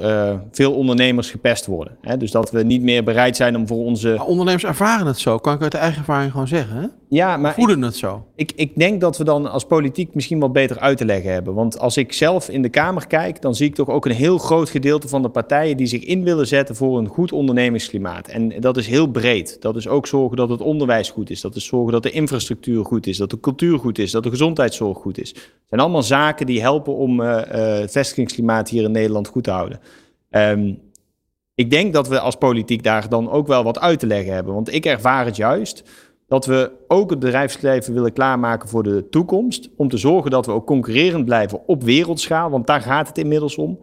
[0.51, 1.97] veel ondernemers gepest worden.
[2.01, 2.17] Hè?
[2.17, 4.15] Dus dat we niet meer bereid zijn om voor onze...
[4.17, 6.77] Maar ondernemers ervaren het zo, kan ik uit de eigen ervaring gewoon zeggen.
[6.77, 6.87] Hè?
[7.09, 8.27] Ja, maar ik, Voelen het zo.
[8.35, 11.55] ik, ik denk dat we dan als politiek misschien wat beter uit te leggen hebben.
[11.55, 14.39] Want als ik zelf in de Kamer kijk, dan zie ik toch ook een heel
[14.39, 17.99] groot gedeelte van de partijen die zich in willen zetten voor een goed ondernemingsklimaat.
[18.07, 19.57] En dat is heel breed.
[19.61, 21.41] Dat is ook zorgen dat het onderwijs goed is.
[21.41, 23.17] Dat is zorgen dat de infrastructuur goed is.
[23.17, 24.11] Dat de cultuur goed is.
[24.11, 25.29] Dat de gezondheidszorg goed is.
[25.29, 29.45] Het zijn allemaal zaken die helpen om eh, eh, het vestigingsklimaat hier in Nederland goed
[29.45, 29.81] te houden.
[30.31, 30.75] Ehm,
[31.55, 34.55] ik denk dat we als politiek daar dan ook wel wat uit te leggen hebben.
[34.55, 35.83] Want ik ervaar het juist
[36.27, 39.69] dat we ook het bedrijfsleven willen klaarmaken voor de toekomst.
[39.77, 42.51] Om te zorgen dat we ook concurrerend blijven op wereldschaal.
[42.51, 43.79] Want daar gaat het inmiddels om.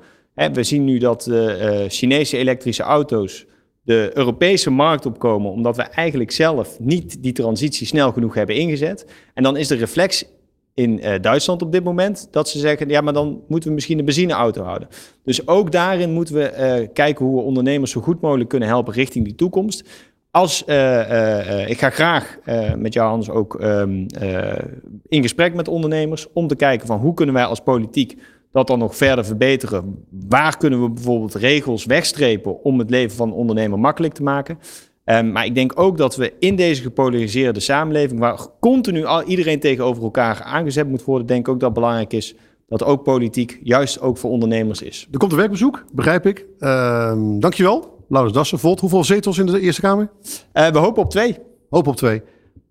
[0.54, 3.46] We zien nu dat eh, Chinese elektrische auto's
[3.88, 5.52] de Europese markt opkomen.
[5.52, 9.06] Omdat we eigenlijk zelf niet die transitie snel genoeg hebben ingezet.
[9.34, 10.26] En dan is de reflex
[10.74, 14.00] in eh, Duitsland op dit moment dat ze zeggen: ja, maar dan moeten we misschien
[14.00, 14.88] een benzineauto houden.
[15.24, 18.94] Dus ook daarin moeten we eh, kijken hoe we ondernemers zo goed mogelijk kunnen helpen
[18.94, 19.90] richting die toekomst.
[20.32, 22.38] Als, eh, ik ga graag
[22.78, 24.64] met jou Hans ook ehm, eh,
[25.08, 28.18] in gesprek met ondernemers om te kijken van hoe kunnen wij als politiek
[28.58, 30.06] dat dan nog verder verbeteren.
[30.28, 34.60] Waar kunnen we bijvoorbeeld regels wegstrepen om het leven van een ondernemer makkelijk te maken?
[35.06, 39.60] Um, maar ik denk ook dat we in deze gepolariseerde samenleving, waar continu al iedereen
[39.60, 42.36] tegenover elkaar aangezet moet worden, denk ik ook dat het belangrijk is
[42.68, 45.08] dat ook politiek juist ook voor ondernemers is.
[45.12, 46.46] Er komt een werkbezoek, begrijp ik.
[46.60, 47.96] Ehm dankjewel.
[48.10, 48.80] Laurens Dassen, Volt.
[48.80, 50.10] Hoeveel zetels in de Eerste Kamer?
[50.54, 51.38] Uh, we hopen op twee.
[51.70, 52.22] Hoop op twee.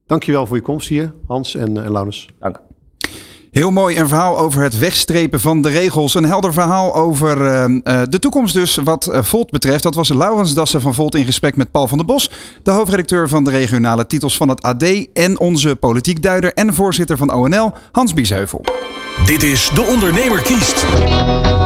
[0.07, 2.29] Dankjewel voor je komst hier, Hans en, en Laurens.
[2.39, 2.66] Dank.
[3.57, 6.15] Heel mooi, een verhaal over het wegstrepen van de regels.
[6.15, 9.83] Een helder verhaal over uh, uh, de toekomst dus wat uh, Volt betreft.
[9.83, 12.31] Dat was Laurens Dassen van Volt in gesprek met Paul van der Bos.
[12.63, 14.85] De hoofdredacteur van de regionale titels van het AD.
[15.13, 18.65] En onze politiekduider en voorzitter van ONL, Hans Biesheuvel.
[19.25, 20.87] Dit is De Ondernemer kiest.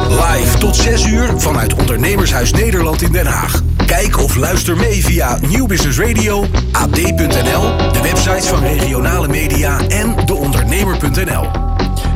[0.09, 3.61] Live tot 6 uur vanuit Ondernemershuis Nederland in Den Haag.
[3.85, 10.15] Kijk of luister mee via Nieuw Business Radio, ad.nl, de websites van regionale media en
[10.25, 11.70] deondernemer.nl.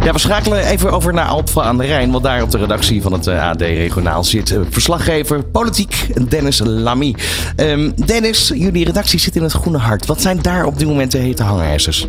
[0.05, 3.01] Ja, we schakelen even over naar Alphen aan de Rijn, want daar op de redactie
[3.01, 7.15] van het eh, AD Regionaal zit uh, verslaggever politiek Dennis Lamy.
[7.57, 10.05] Um, Dennis, jullie redactie zit in het Groene Hart.
[10.05, 12.07] Wat zijn daar op dit moment de hete hangijzers?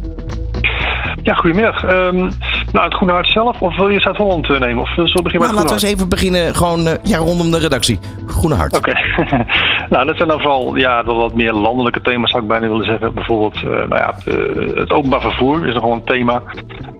[1.22, 1.84] Ja, goedemiddag.
[1.84, 2.32] Um,
[2.76, 4.82] nou, het Groene Hart zelf, of wil je Zuid-Holland uh, nemen?
[4.82, 7.50] Of zullen we beginnen nou, met laten we eens even beginnen gewoon uh, ja, rondom
[7.50, 7.98] de redactie.
[8.26, 8.76] Groene Hart.
[8.76, 8.90] Oké.
[8.90, 9.46] Okay.
[9.90, 13.14] nou, dat zijn dan vooral ja, wat meer landelijke thema's, zou ik bijna willen zeggen.
[13.14, 16.42] Bijvoorbeeld, uh, nou ja, het, het, openbaar vervoer is nogal een thema.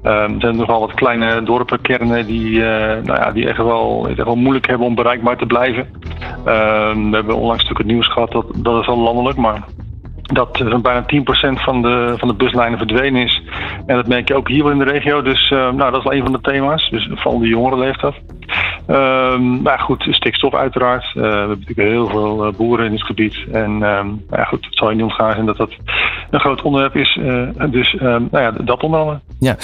[0.02, 4.36] Um, er zijn nogal wat kleine dorpenkernen die, nou ja, die echt, wel, echt wel
[4.36, 5.88] moeilijk hebben om bereikbaar te blijven.
[6.46, 9.64] Um, we hebben onlangs natuurlijk het nieuws gehad, dat, dat is al landelijk, maar
[10.32, 11.06] dat uh, bijna 10%
[11.62, 13.42] van de, van de buslijnen verdwenen is.
[13.86, 15.22] En dat merk je ook hier wel in de regio.
[15.22, 16.90] Dus uh, nou, dat is wel een van de thema's.
[16.90, 18.14] Dus vooral de jongeren leeft dat.
[18.88, 21.04] Um, maar goed, stikstof uiteraard.
[21.04, 23.44] Uh, we hebben natuurlijk heel veel boeren in dit gebied.
[23.52, 25.70] En um, nou ja, goed, het zal je niet ontgaan zijn dat dat
[26.30, 27.18] een groot onderwerp is.
[27.70, 29.20] dus um, nou ja, dat onder andere.
[29.38, 29.56] Ja,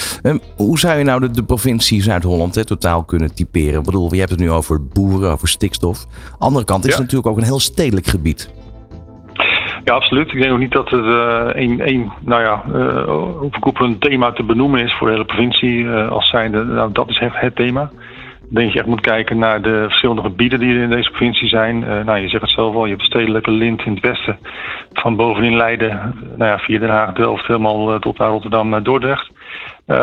[0.55, 3.79] hoe zou je nou de, de provincie Zuid-Holland totaal kunnen typeren?
[3.79, 6.05] Ik bedoel, je hebt het nu over boeren, over stikstof.
[6.39, 6.95] Andere kant is ja.
[6.95, 8.62] het natuurlijk ook een heel stedelijk gebied.
[9.83, 10.33] Ja, absoluut.
[10.33, 11.05] Ik denk ook niet dat het
[11.55, 15.83] één, uh, nou ja, uh, overkoepelend thema te benoemen is voor de hele provincie.
[15.83, 17.91] Uh, als zijnde, nou, dat is echt het thema.
[18.49, 21.47] Ik denk je echt moet kijken naar de verschillende gebieden die er in deze provincie
[21.47, 21.79] zijn.
[21.79, 24.37] nou, je zegt het zelf al, je hebt de stedelijke lint in het westen.
[24.93, 29.31] Van bovenin Leiden, nou ja, via Den Haag, Delft, helemaal tot naar Rotterdam, naar Dordrecht.
[29.87, 29.95] Um,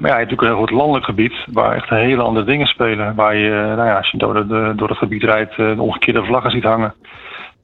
[0.00, 2.66] maar ja, je hebt natuurlijk een heel goed landelijk gebied waar echt hele andere dingen
[2.66, 3.14] spelen.
[3.14, 6.64] Waar je, nou ja, als je door, door het gebied rijdt, de omgekeerde vlaggen ziet
[6.64, 6.94] hangen.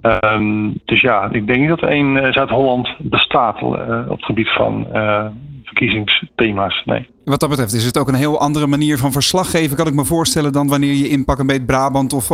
[0.02, 3.68] Um, dus ja, ik denk niet dat er één uh, Zuid-Holland bestaat uh,
[4.08, 5.26] op het gebied van uh,
[5.64, 6.82] verkiezingsthema's.
[6.84, 7.08] Nee.
[7.24, 10.04] Wat dat betreft is het ook een heel andere manier van verslaggeven, kan ik me
[10.04, 12.30] voorstellen, dan wanneer je in pak een beet Brabant of,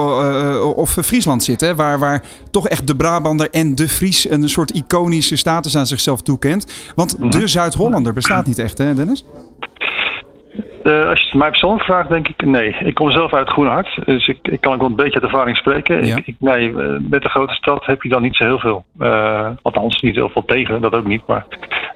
[0.77, 1.61] of Friesland zit.
[1.61, 1.75] Hè?
[1.75, 6.23] Waar, waar toch echt de Brabander en de Fries een soort iconische status aan zichzelf
[6.23, 6.93] toekent.
[6.95, 9.25] Want de Zuid-Hollander bestaat niet echt, hè Dennis?
[10.85, 12.77] Uh, als je het mij persoonlijk vraagt, denk ik nee.
[12.79, 15.23] Ik kom zelf uit Groene Hart, dus ik, ik kan ook wel een beetje uit
[15.23, 16.07] ervaring spreken.
[16.07, 16.17] Ja.
[16.17, 18.85] Ik, ik, nee, uh, met de grote stad heb je dan niet zo heel veel.
[19.01, 21.23] Uh, althans, niet heel veel tegen, dat ook niet.
[21.27, 21.47] Maar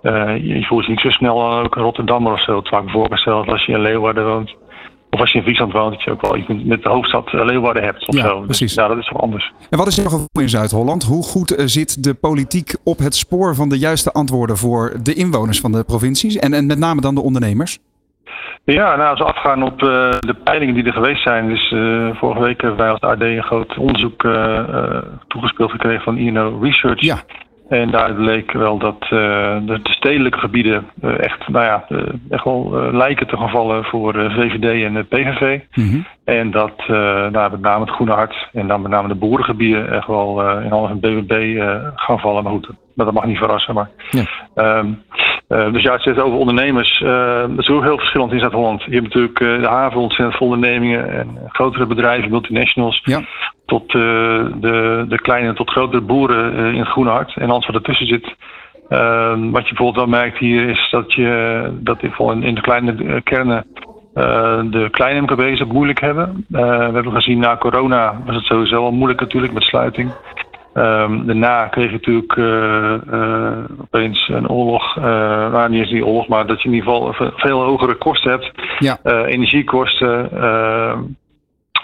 [0.03, 2.57] je, je voelt je niet zo snel ook in Rotterdam of zo.
[2.57, 4.55] Het vaak voorgesteld als je in Leeuwarden woont.
[5.11, 7.83] Of als je in Friesland woont, dat je ook wel iets met de hoofdstad Leeuwarden
[7.83, 8.09] hebt.
[8.09, 8.40] Of ja, zo.
[8.40, 8.75] precies.
[8.75, 9.53] Dus, ja, dat is toch anders.
[9.70, 11.03] En wat is jouw gevoel in Zuid-Holland?
[11.03, 15.61] Hoe goed zit de politiek op het spoor van de juiste antwoorden voor de inwoners
[15.61, 16.37] van de provincies?
[16.37, 17.79] En, en met name dan de ondernemers?
[18.65, 21.49] Ja, nou, als we afgaan op uh, de peilingen die er geweest zijn.
[21.49, 26.17] Dus uh, vorige week hebben wij als AD een groot onderzoek uh, toegespeeld gekregen van
[26.17, 27.01] INO Research.
[27.01, 27.19] Ja.
[27.69, 31.85] En daar bleek wel dat de, de, stedelijke gebieden echt, nou ja,
[32.31, 35.61] echt wel lijken te gevallen voor VVD en PVV.
[35.75, 36.07] Mm -hmm.
[36.27, 40.07] En dat nou, met name het Groene Hart en dan met name de boerengebieden echt
[40.07, 41.61] wel in half een BBB
[41.95, 42.43] gaan vallen.
[42.43, 43.75] Maar goed, dat mag niet verrassen.
[43.75, 44.79] Maar, ja.
[44.79, 45.03] um,
[45.49, 47.01] uh, dus ja, het zit over ondernemers.
[47.01, 48.83] Uh, dat is ook heel verschillend in Zuid-Holland.
[48.83, 53.01] Je hebt natuurlijk uh, de haven ontzettend veel ondernemingen en grotere bedrijven, multinationals.
[53.05, 53.21] Ja.
[53.67, 58.07] Tot de, de kleine tot grotere boeren in het Groene Hart en alles wat ertussen
[58.07, 58.35] zit.
[58.89, 63.21] Ehm, wat je bijvoorbeeld wel merkt hier is dat je dat in, in de kleine
[63.23, 63.67] kernen
[64.70, 66.44] de kleine MKB's het moeilijk hebben.
[66.48, 70.11] we hebben gezien na corona was het sowieso al moeilijk natuurlijk met sluiting.
[70.74, 74.96] Um, daarna kreeg je natuurlijk uh, uh, opeens een oorlog.
[74.96, 78.50] Nou, niet eens die oorlog, maar dat je in ieder geval veel hogere kosten hebt.
[78.79, 78.98] Ja.
[79.26, 80.98] energiekosten, ehm,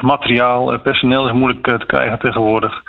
[0.00, 2.82] materiaal, personeel is moeilijk te krijgen tegenwoordig.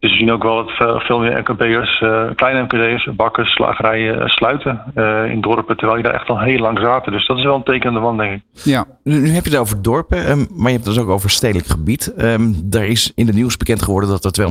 [0.00, 1.98] Dus we zien ook wel dat veel, veel meer MKB'ers,
[2.34, 4.82] kleine MKB'ers, bakkers, slagerijen sluiten
[5.30, 5.76] in dorpen.
[5.76, 7.12] Terwijl je daar echt al heel lang zaten.
[7.12, 8.42] Dus dat is wel een teken aan de wand, denk ik.
[8.52, 8.86] Ja.
[9.02, 11.68] Nu heb je het over dorpen, um, maar je hebt het dus ook over stedelijk
[11.68, 12.12] gebied.
[12.18, 14.48] Um, er is in het nieuws bekend geworden dat er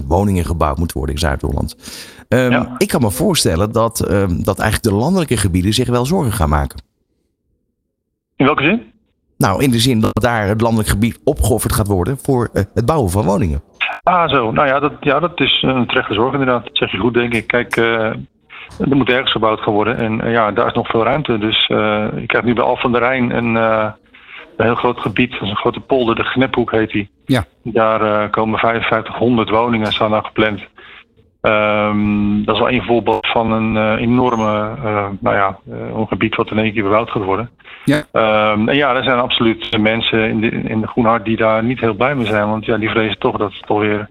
[0.00, 1.76] 250.000 woningen gebouwd moeten worden in Zuid-Holland.
[2.28, 2.74] Ja.
[2.78, 3.96] Ik kan me voorstellen dat,
[4.44, 6.82] dat eigenlijk de landelijke gebieden zich wel zorgen gaan maken.
[8.36, 8.82] In welke zin?
[9.36, 13.10] Nou, in de zin dat daar het landelijk gebied opgeofferd gaat worden voor het bouwen
[13.10, 13.62] van woningen.
[14.02, 14.50] Ah, zo.
[14.50, 16.64] Nou ja, dat, ja, dat is een terechte zorg inderdaad.
[16.64, 17.46] Dat zeg je goed, denk ik.
[17.46, 18.04] Kijk, uh,
[18.78, 19.96] er moet ergens gebouwd gaan worden.
[19.96, 21.38] En uh, ja, daar is nog veel ruimte.
[21.38, 23.94] Dus uh, je krijgt nu bij Al van der Rijn een, een
[24.56, 25.30] heel groot gebied.
[25.30, 27.10] Dat is een grote polder, de Gnephoek heet die.
[27.24, 27.44] Ja.
[27.62, 30.60] Daar komen 5500 woningen staan daar gepland.
[31.42, 34.74] Um, dat is wel een voorbeeld van een enorme,
[35.20, 35.58] nou ja,
[35.94, 37.50] een gebied wat in één keer bebouwd gaat worden.
[37.84, 37.96] Ja.
[38.52, 41.80] Um, en ja, er zijn absoluut mensen in de, in de Groenhart die daar niet
[41.80, 42.48] heel blij mee zijn.
[42.48, 44.08] Want ja, die vrezen toch dat het alweer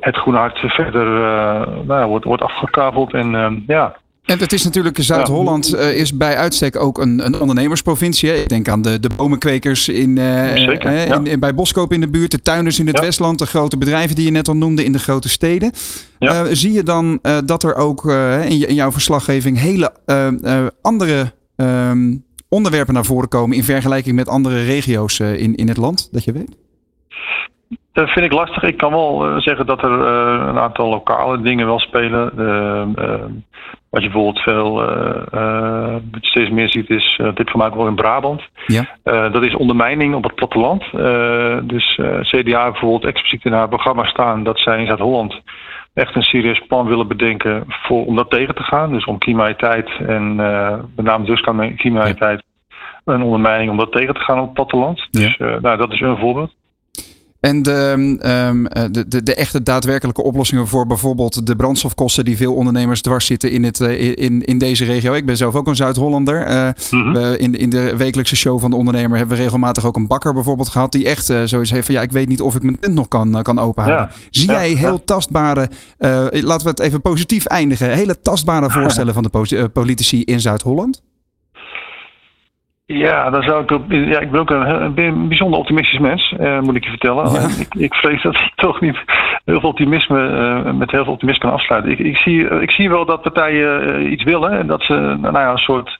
[0.00, 3.14] het Groenhart verder uh, nou ja, wordt, wordt afgekaveld.
[3.14, 3.96] En uh, ja.
[4.22, 8.28] En het is natuurlijk, Zuid-Holland uh, is bij uitstek ook een, een ondernemersprovincie.
[8.28, 8.34] Hè?
[8.34, 11.20] Ik denk aan de, de bomenkwekers in, Zeker, in, ja.
[11.24, 13.02] in, bij Boskoop in de buurt, de tuinders in het Ja.
[13.02, 15.72] Westland, de grote bedrijven die je net al noemde in de grote steden.
[16.18, 16.44] Ja.
[16.44, 19.92] Uh, zie je dan dat er ook in, in, jouw verslaggeving hele
[20.82, 26.08] andere um, onderwerpen naar voren komen in vergelijking met andere regio's in, in het land,
[26.12, 26.56] dat je weet?
[27.92, 28.62] Dat vind ik lastig.
[28.62, 32.22] Ik kan wel uh, zeggen dat er uh, een aantal lokale dingen wel spelen.
[33.90, 34.82] wat je bijvoorbeeld veel,
[36.20, 38.42] steeds meer ziet is, dit van mij ook wel in Brabant.
[38.66, 38.86] Ja.
[39.28, 40.84] dat is ondermijning op het platteland.
[41.68, 45.40] dus CDA bijvoorbeeld expliciet in haar programma staan dat zij in Zuid-Holland
[45.94, 48.92] echt een serieus plan willen bedenken voor, om dat tegen te gaan.
[48.92, 51.40] Dus om criminaliteit en uh, met name dus
[51.76, 52.42] criminaliteit
[53.04, 55.06] een ondermijning om dat tegen te gaan op het platteland.
[55.10, 55.20] Ja.
[55.20, 56.54] Dus uh, nou, dat is een voorbeeld.
[57.42, 57.92] En de,
[58.50, 63.26] um, de, de, de, echte daadwerkelijke oplossingen voor bijvoorbeeld de brandstofkosten die veel ondernemers dwars
[63.26, 65.12] zitten in, het, uh, in, in deze regio.
[65.12, 66.48] Ik ben zelf ook een Zuid-Hollander.
[66.50, 66.96] Uh, Mhm.
[66.96, 67.34] mm -hmm.
[67.34, 70.68] in, in de wekelijkse show van de ondernemer hebben we regelmatig ook een bakker bijvoorbeeld
[70.68, 70.92] gehad.
[70.92, 73.08] Die echt uh, zoiets heeft van ja, ik weet niet of ik mijn tent nog
[73.08, 74.08] kan, kan openhouden.
[74.10, 74.16] Ja.
[74.30, 74.52] Zie Ja.
[74.52, 79.68] jij heel tastbare, uh, laten we het even positief eindigen, hele tastbare voorstellen van de
[79.72, 81.02] politici in Zuid-Holland?
[82.98, 86.76] Ja, dan zou ik, ja, ik ben ook een, een bijzonder optimistisch mens, eh, moet
[86.76, 87.32] ik je vertellen.
[87.32, 87.48] Ja.
[87.58, 88.96] Ik, ik vrees dat ik toch niet
[89.44, 91.90] heel veel optimisme, eh, met heel veel optimisme kan afsluiten.
[91.92, 95.38] Ik, ik, zie, ik zie wel dat partijen eh, iets willen en dat ze nou
[95.38, 95.98] ja, een soort,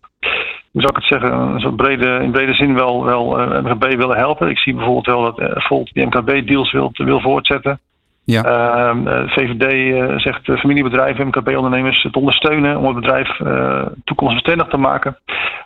[0.70, 4.16] hoe zou ik het zeggen, een soort brede, in brede zin wel, wel MKB willen
[4.16, 4.48] helpen.
[4.48, 7.80] Ik zie bijvoorbeeld wel dat Volt die MKB-deals wil, wil voortzetten.
[8.24, 8.42] Ja.
[8.44, 14.66] Ehm, eh, VVD eh, zegt eh, familiebedrijven, MKB-ondernemers te ondersteunen om het bedrijf eh, toekomstbestendig
[14.68, 15.16] te maken.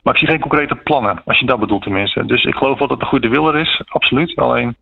[0.03, 2.27] Maar ik zie geen concrete plannen, als je dat bedoelt tenminste.
[2.27, 4.37] Dus ik geloof wel dat de goede wil er is, absoluut.
[4.37, 4.77] Alleen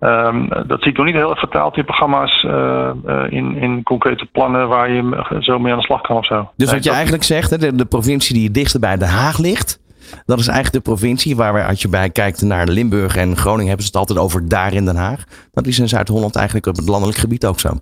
[0.00, 3.82] ehm, dat zie ik nog niet heel erg vertaald in programma's, eh, eh, in, in
[3.82, 6.50] concrete plannen waar je zo mee aan de slag kan of zo.
[6.56, 9.08] Dus wat je dat- eigenlijk zegt, hè, de, de provincie die het dichtst bij Den
[9.08, 9.84] Haag ligt.
[10.26, 13.66] Dat is eigenlijk de provincie waar we, als je bij kijkt naar Limburg en Groningen,
[13.66, 15.24] hebben ze het altijd over daar in Den Haag.
[15.52, 17.80] Dat is in Zuid-Holland eigenlijk op het landelijk gebied ook zo.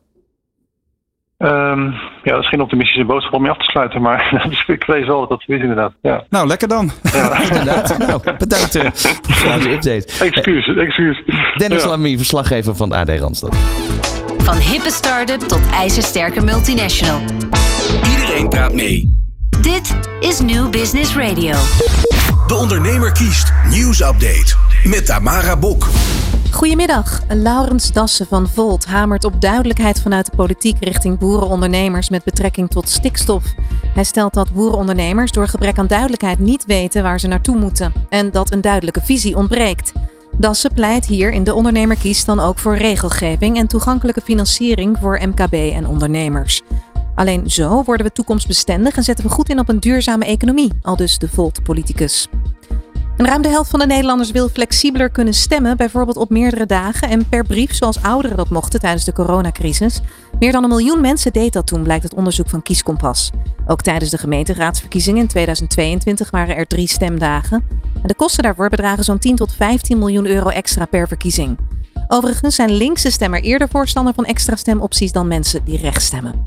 [1.38, 1.80] Ehm,
[2.22, 5.06] ja, dat is geen optimistische boodschap om mee af te sluiten, maar dus ik vrees
[5.06, 5.92] wel dat dat is inderdaad.
[6.02, 6.24] Ja.
[6.30, 6.90] Nou, lekker dan.
[7.50, 7.98] Inderdaad.
[7.98, 10.24] nou, bedankt eh, voor deze update.
[10.24, 11.22] Excuus, excuus.
[11.56, 11.88] Dennis Ja.
[11.88, 13.56] Lamy, verslaggever van de AD Randstad.
[14.38, 17.20] Van hippe start-up tot ijzersterke multinational.
[18.12, 19.22] Iedereen praat mee.
[19.60, 21.52] Dit is New Business Radio.
[22.46, 23.52] De Ondernemer kiest.
[23.68, 24.54] Nieuwsupdate.
[24.85, 25.88] Met Tamara Bok.
[26.50, 27.22] Goedemiddag.
[27.28, 32.88] Laurens Dassen van Volt hamert op duidelijkheid vanuit de politiek richting boerenondernemers met betrekking tot
[32.88, 33.44] stikstof.
[33.94, 38.30] Hij stelt dat boerenondernemers door gebrek aan duidelijkheid niet weten waar ze naartoe moeten en
[38.30, 39.92] dat een duidelijke visie ontbreekt.
[40.37, 45.20] Dassen pleit hier in de ondernemer kiest dan ook voor regelgeving en toegankelijke financiering voor
[45.22, 46.62] MKB en ondernemers.
[47.14, 50.96] Alleen zo worden we toekomstbestendig en zetten we goed in op een duurzame economie, al
[50.96, 52.29] dus de Volt-politicus.
[53.16, 57.09] En ruim de helft van de Nederlanders wil flexibeler kunnen stemmen, bijvoorbeeld op meerdere dagen
[57.09, 60.00] en per brief, zoals ouderen dat mochten tijdens de coronacrisis.
[60.38, 63.31] Meer dan een miljoen mensen deed dat toen, blijkt het onderzoek van Kieskompas.
[63.66, 67.64] Ook tijdens de gemeenteraadsverkiezingen in 2022 waren er drie stemdagen.
[67.94, 71.59] En de kosten daarvoor bedragen zo'n 10 tot 15 miljoen euro extra per verkiezing.
[72.09, 76.42] Overigens zijn linkse stemmer eerder voorstander van extra stemopties dan mensen die rechts stemmen.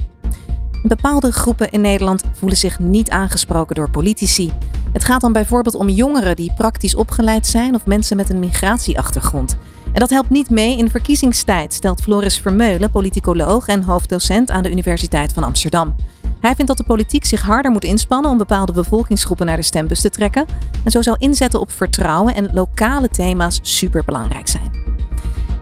[0.83, 4.51] Bepaalde groepen in Nederland voelen zich niet aangesproken door politici.
[4.93, 9.57] Het gaat dan bijvoorbeeld om jongeren die praktisch opgeleid zijn of mensen met een migratieachtergrond.
[9.93, 14.71] En dat helpt niet mee in verkiezingstijd, stelt Floris Vermeulen, politicoloog en hoofddocent aan de
[14.71, 15.95] Universiteit van Amsterdam.
[16.39, 20.01] Hij vindt dat de politiek zich harder moet inspannen om bepaalde bevolkingsgroepen naar de stembus
[20.01, 20.45] te trekken.
[20.83, 24.86] En zo zal inzetten op vertrouwen en lokale thema's superbelangrijk zijn.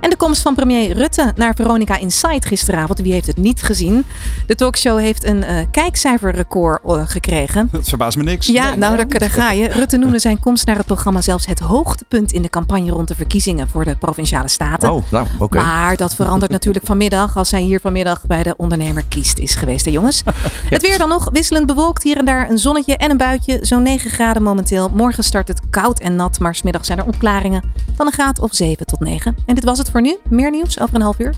[0.05, 2.99] En de komst van premier Rutte naar Veronica Inside gisteravond.
[2.99, 4.05] Wie heeft het niet gezien?
[4.47, 7.69] De talkshow heeft een uh, kijkcijferrecord uh, gekregen.
[7.71, 8.47] Dat verbaast me niks.
[8.47, 9.67] Ja, nou daar, daar, ga je.
[9.67, 13.15] Rutte noemde zijn komst naar het programma zelfs het hoogtepunt in de campagne rond de
[13.15, 14.91] verkiezingen voor de Provinciale Staten.
[14.91, 15.43] Oh, nou, oké.
[15.43, 15.63] Okay.
[15.63, 19.85] Maar dat verandert natuurlijk vanmiddag als hij hier vanmiddag bij de ondernemer kiest is geweest,
[19.85, 20.23] hè jongens.
[20.69, 22.03] Het weer dan nog wisselend bewolkt.
[22.03, 23.59] Hier en daar een zonnetje en een buitje.
[23.61, 24.89] Zo'n 9 graden momenteel.
[24.93, 27.63] Morgen start het koud en nat, maar smiddag zijn er opklaringen
[27.95, 29.35] van een graad of 7 tot 9.
[29.45, 30.17] En dit was het voor nu.
[30.29, 31.33] Meer nieuws over een half uur.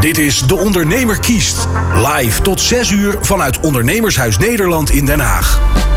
[0.00, 1.68] Dit is De Ondernemer kiest.
[1.94, 5.89] Live tot 6 uur vanuit Ondernemershuis Nederland in Den Haag.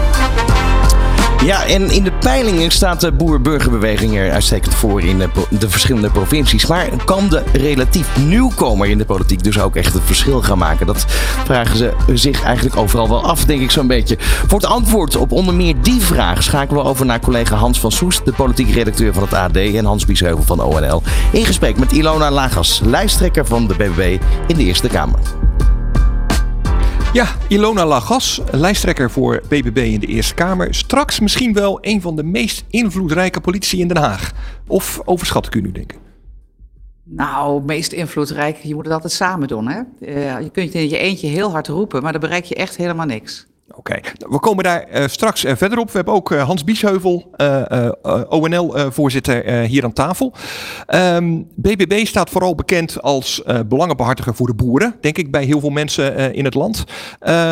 [1.45, 6.09] Ja, en in de peilingen staat de boer-burgerbeweging er uitstekend voor in de, de, verschillende
[6.09, 6.65] provincies.
[6.65, 10.85] Maar kan de relatief nieuwkomer in de politiek dus ook echt het verschil gaan maken?
[10.87, 11.05] Dat
[11.43, 14.17] vragen ze zich eigenlijk overal wel af, denk ik zo'n beetje.
[14.19, 17.91] Voor het antwoord op onder meer die vraag schakelen we over naar collega Hans van
[17.91, 21.03] Soest, de politiek redacteur van het AD, en Hans Biesheuvel van ONL.
[21.31, 25.19] In gesprek met Ilona Lagas, lijsttrekker van de BBB in de Eerste Kamer.
[27.13, 30.75] Ja, Ilona Lagas, lijsttrekker voor BBB in de Eerste Kamer.
[30.75, 34.31] Straks misschien wel een van de meest invloedrijke politici in Den Haag.
[34.67, 35.99] Of overschat ik u nu, denken?
[37.03, 39.67] Nou, meest invloedrijk, je moet het altijd samen doen.
[39.67, 39.81] Hè?
[39.99, 43.05] Uh, je kunt in je eentje heel hard roepen, maar dan bereik je echt helemaal
[43.05, 43.47] niks.
[43.75, 45.87] Oké, we komen daar uh, straks uh, verder op.
[45.87, 47.35] We hebben ook uh, Hans Biesheuvel,
[48.29, 50.33] ONL-voorzitter, hier aan tafel.
[51.55, 56.33] BBB staat vooral bekend als belangenbehartiger voor de boeren, denk ik, bij heel veel mensen
[56.33, 56.83] in het land.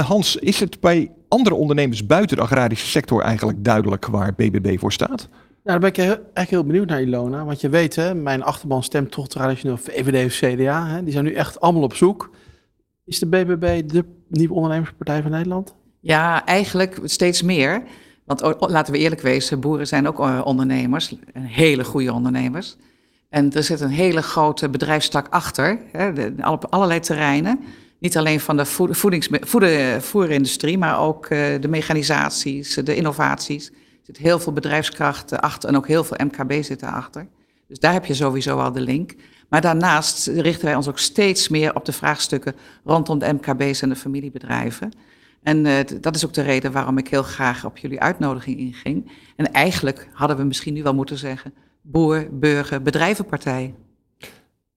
[0.06, 4.92] Hans, is het bij andere ondernemers buiten de agrarische sector eigenlijk duidelijk waar BBB voor
[4.92, 5.28] staat?
[5.64, 7.46] Nou, daar ben ik echt heel benieuwd naar, Ilona.
[7.46, 10.88] Want je weet, mijn achterban stemt toch traditioneel VVD of CDA.
[10.88, 11.04] Hè.
[11.04, 12.30] Die zijn nu echt allemaal op zoek.
[13.06, 15.76] Is de BBB de nieuwe ondernemerspartij van Nederland?
[16.02, 17.84] Ja, eigenlijk steeds meer.
[18.26, 22.78] Want laten we eerlijk wezen, boeren zijn ook eh, ondernemers, hele goede ondernemers.
[23.30, 27.60] En er zit een hele grote bedrijfstak achter, hè, op allerlei terreinen.
[28.00, 29.28] Niet alleen van de voedings,
[30.78, 33.68] maar ook uh, de mechanisaties, de innovaties.
[33.68, 37.28] Er zit heel veel bedrijfskrachten achter en ook heel veel MKB zitten achter.
[37.68, 39.16] Dus daar heb je sowieso al de link.
[39.50, 43.90] Maar daarnaast richten wij ons ook steeds meer op de vraagstukken rondom de MKB's en
[43.90, 44.92] de familiebedrijven.
[45.42, 49.12] En uh, dat is ook de reden waarom ik heel graag op jullie uitnodiging inging.
[49.36, 53.76] En eigenlijk hadden we misschien nu wel moeten zeggen: boer, burger, bedrijvenpartij.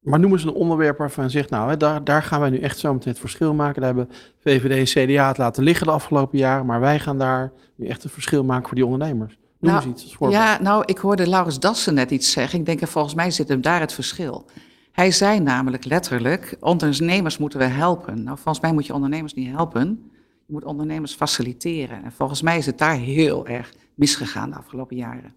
[0.00, 2.78] Maar noemen ze een onderwerp waarvan zegt, nou, hè, daar, daar gaan wij nu echt
[2.78, 3.82] zo meteen het verschil maken.
[3.82, 7.52] Daar hebben VVD en CDA het laten liggen de afgelopen jaren, maar wij gaan daar
[7.76, 9.38] nu echt een verschil maken voor die ondernemers.
[9.60, 12.58] Noem nou, eens iets als Ja, nou, ik hoorde Laurens Dassen net iets zeggen.
[12.58, 14.46] Ik denk, volgens mij zit hem daar het verschil.
[14.92, 18.22] Hij zei namelijk letterlijk, ondernemers moeten we helpen.
[18.22, 20.10] Nou, volgens mij moet je ondernemers niet helpen.
[20.46, 22.04] Je moet ondernemers faciliteren.
[22.04, 25.34] En volgens mij is het daar heel erg misgegaan de afgelopen jaren.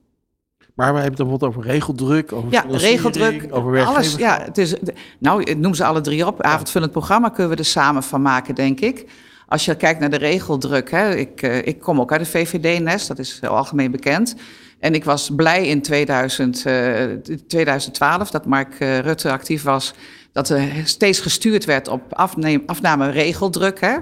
[0.77, 4.15] Maar we hebben het bijvoorbeeld over regeldruk, over ja, regeldruk, over alles.
[4.15, 4.75] Ja, het is,
[5.19, 6.41] nou, noem ze alle drie op.
[6.41, 9.05] Avondvullend programma kunnen we er samen van maken, denk ik.
[9.47, 13.07] Als je kijkt naar de regeldruk, hè, ik, uh, ik kom ook uit de VVD-nest,
[13.07, 14.35] dat is algemeen bekend.
[14.79, 17.03] En ik was blij in 2000, uh,
[17.47, 19.93] 2012 dat Mark uh, Rutte actief was,
[20.31, 23.79] dat er steeds gestuurd werd op afneem, afname regeldruk.
[23.79, 23.97] Hè.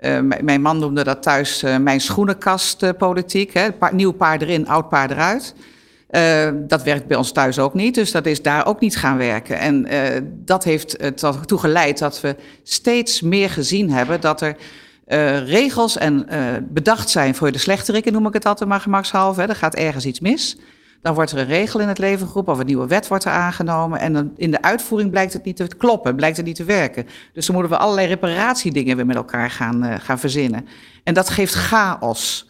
[0.00, 3.54] Uh, mijn man noemde dat thuis uh, mijn schoenenkastpolitiek.
[3.56, 5.54] Uh, pa nieuw paard erin, oud paard eruit.
[6.68, 9.58] dat werkt bij ons thuis ook niet, dus dat is daar ook niet gaan werken.
[9.58, 9.86] En
[10.44, 14.56] dat heeft ertoe geleid dat we steeds meer gezien hebben dat er
[15.44, 16.26] regels en
[16.70, 19.42] bedacht zijn voor de slechterikken, noem ik het altijd maar gemakshalve.
[19.42, 20.58] Er gaat ergens iets mis.
[21.02, 23.30] Dan wordt er een regel in het leven geroepen of een nieuwe wet wordt er
[23.30, 24.00] aangenomen.
[24.00, 27.06] En dan in de uitvoering blijkt het niet te kloppen, blijkt het niet te werken.
[27.32, 30.66] Dus dan moeten we allerlei reparatiedingen weer met elkaar gaan, uh, gaan verzinnen.
[31.04, 32.46] En dat geeft chaos.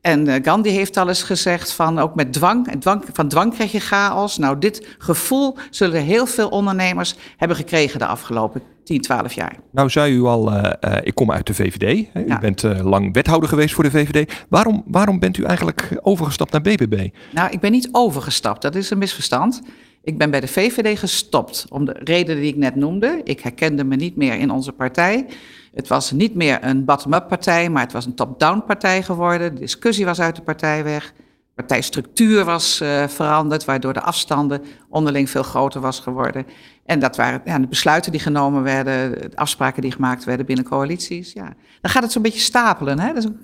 [0.00, 3.72] En uh, Gandhi heeft al eens gezegd van ook met dwang, dwang, van dwang krijg
[3.72, 4.38] je chaos.
[4.38, 9.56] Nou, dit gevoel zullen heel veel ondernemers hebben gekregen de afgelopen 10, 12 jaar.
[9.72, 12.06] Nou zei u al, uh, uh, ik kom uit de VVD.
[12.12, 12.20] Hè?
[12.20, 12.36] Ja.
[12.36, 14.44] U bent lang wethouder geweest voor de VVD.
[14.48, 17.08] Waarom, waarom bent u eigenlijk overgestapt naar BBB?
[17.32, 18.62] Nou, ik ben niet overgestapt.
[18.62, 19.62] Dat is een misverstand.
[20.02, 23.20] Ik ben bij de VVD gestopt om de redenen die ik net noemde.
[23.24, 25.26] Ik herkende me niet meer in onze partij.
[25.74, 29.54] Het was niet meer een bottom-up partij, maar het was een top-down partij geworden.
[29.54, 31.12] De discussie was uit de partij weg.
[31.16, 36.46] De partijstructuur was uh, veranderd, waardoor de afstanden onderling veel groter was geworden.
[36.84, 40.64] En dat waren ja, de besluiten die genomen werden, de afspraken die gemaakt werden binnen
[40.64, 41.32] coalities.
[41.32, 41.54] Ja.
[41.80, 42.98] Dan gaat het zo'n beetje stapelen.
[42.98, 43.06] Hè?
[43.06, 43.38] Dat is een,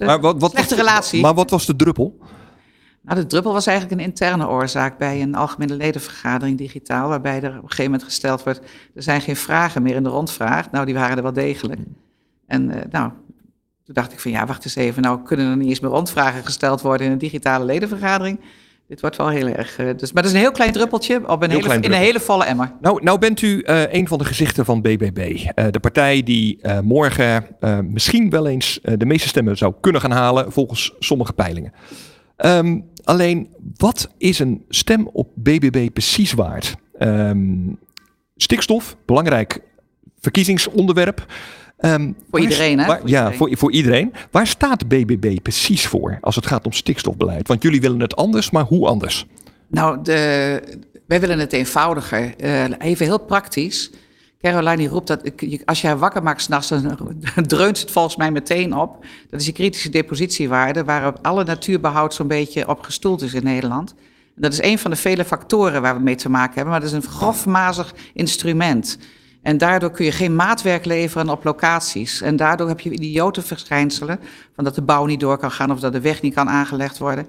[0.00, 1.20] uh, maar wat, wat slechte was, relatie.
[1.20, 2.18] Maar wat was de druppel?
[3.00, 7.50] Nou, de druppel was eigenlijk een interne oorzaak bij een algemene ledenvergadering digitaal, waarbij er
[7.50, 8.60] op een gegeven moment gesteld wordt,
[8.94, 10.70] er zijn geen vragen meer in de rondvraag.
[10.70, 11.80] Nou, die waren er wel degelijk.
[12.46, 13.10] En uh, nou,
[13.84, 16.44] toen dacht ik van ja, wacht eens even, nou kunnen er niet eens meer rondvragen
[16.44, 18.40] gesteld worden in een digitale ledenvergadering.
[18.94, 19.78] Dit wordt wel heel erg.
[19.78, 22.20] Uh, dus, maar dat is een heel klein druppeltje op een hele, in een hele
[22.20, 22.72] volle emmer.
[22.80, 25.18] Nou, nou bent u uh, een van de gezichten van BBB.
[25.18, 27.46] Uh, de partij die morgen
[27.90, 31.72] misschien wel eens de meeste stemmen zou kunnen gaan halen volgens sommige peilingen.
[32.36, 36.74] Um, alleen, wat is een stem op BBB precies waard?
[36.98, 37.78] Um,
[38.36, 39.60] stikstof, belangrijk
[40.20, 41.26] verkiezingsonderwerp.
[41.80, 42.86] Um, voor iedereen, hè?
[42.86, 43.38] Waar, voor ja, iedereen.
[43.38, 44.12] Voor, voor iedereen.
[44.30, 47.48] Waar staat BBB precies voor als het gaat om stikstofbeleid?
[47.48, 49.26] Want jullie willen het anders, maar hoe anders?
[49.66, 50.62] Nou, de,
[51.06, 52.34] wij willen het eenvoudiger.
[52.44, 53.90] Uh, even heel praktisch.
[54.40, 55.22] Caroline die roept dat
[55.64, 56.96] als je haar wakker maakt s'nachts, dan
[57.46, 59.04] dreunt het volgens mij meteen op.
[59.30, 63.94] Dat is die kritische depositiewaarde, waarop alle natuurbehoud zo'n beetje op gestoeld is in Nederland.
[64.36, 66.80] En dat is een van de vele factoren waar we mee te maken hebben, maar
[66.80, 68.98] dat is een grofmazig instrument.
[69.44, 72.20] En daardoor kun je geen maatwerk leveren op locaties.
[72.20, 74.20] En daardoor heb je idiote verschijnselen,
[74.54, 76.98] van dat de bouw niet door kan gaan of dat de weg niet kan aangelegd
[76.98, 77.26] worden.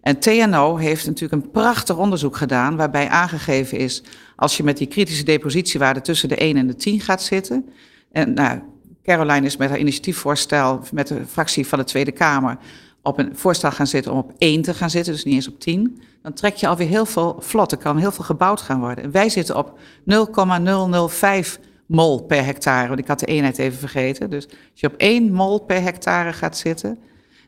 [0.00, 4.02] En TNO heeft natuurlijk een prachtig onderzoek gedaan waarbij aangegeven is
[4.36, 7.68] als je met die kritische depositiewaarde tussen de 1 en de 10 gaat zitten.
[8.12, 8.60] En nou,
[9.02, 12.58] Caroline is met haar initiatiefvoorstel met de fractie van de Tweede Kamer
[13.04, 15.60] op een voorstel gaan zitten om op 1 te gaan zitten, dus niet eens op
[15.60, 16.02] 10.
[16.22, 17.72] Dan trek je alweer heel veel vlot.
[17.72, 19.04] Er kan heel veel gebouwd gaan worden.
[19.04, 24.30] En wij zitten op 0,005 mol per hectare, want ik had de eenheid even vergeten.
[24.30, 26.98] Dus als je op 1 mol per hectare gaat zitten,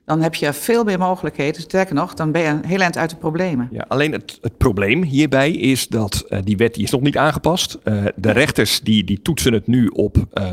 [0.07, 1.61] dan heb je veel meer mogelijkheden.
[1.61, 3.69] Sterker nog, dan ben je een heel eind uit de problemen.
[3.71, 7.17] Ja, alleen het, het probleem hierbij is dat uh, die wet die is nog niet
[7.17, 7.79] aangepast.
[7.85, 10.53] Uh, de rechters die, die toetsen het nu op uh,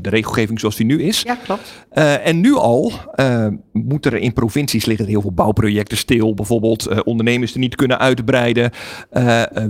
[0.00, 1.22] de regelgeving zoals die nu is.
[1.22, 1.86] Ja, klopt.
[2.22, 2.92] en nu al
[3.72, 6.34] moeten er in provincies liggen heel veel bouwprojecten stil.
[6.34, 8.70] Bijvoorbeeld ondernemers die niet kunnen uitbreiden.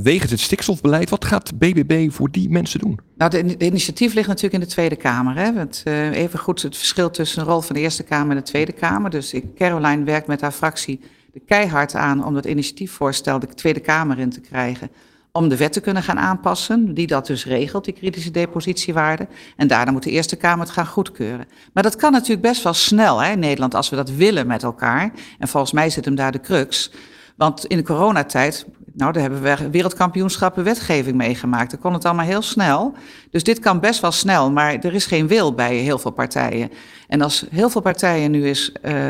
[0.02, 1.10] wegens het stikstofbeleid.
[1.10, 3.00] Wat gaat BBB voor die mensen doen?
[3.22, 5.36] Nou, de, de initiatief ligt natuurlijk in de Tweede Kamer.
[5.36, 5.52] Hè?
[5.52, 8.72] Want, even goed het verschil tussen de rol van de Eerste Kamer en de Tweede
[8.72, 9.10] Kamer.
[9.10, 11.00] Dus ik, Caroline werkt met haar fractie
[11.34, 14.90] er keihard aan om dat initiatiefvoorstel de Tweede Kamer in te krijgen.
[15.32, 19.26] Om de wet te kunnen gaan aanpassen, die dat dus regelt, die kritische depositiewaarde.
[19.56, 21.46] En daarna moet de Eerste Kamer het gaan goedkeuren.
[21.72, 24.62] Maar dat kan natuurlijk best wel snel hè, in Nederland als we dat willen met
[24.62, 25.12] elkaar.
[25.38, 26.90] En volgens mij zit hem daar de crux.
[27.36, 31.70] Want in de coronatijd, nou, daar hebben we wereldkampioenschappen wetgeving meegemaakt.
[31.70, 32.95] Dan kon het allemaal heel snel.
[33.30, 36.70] Dus dit kan best wel snel, maar er is geen wil bij heel veel partijen.
[37.09, 39.09] En als heel veel partijen nu eens uh,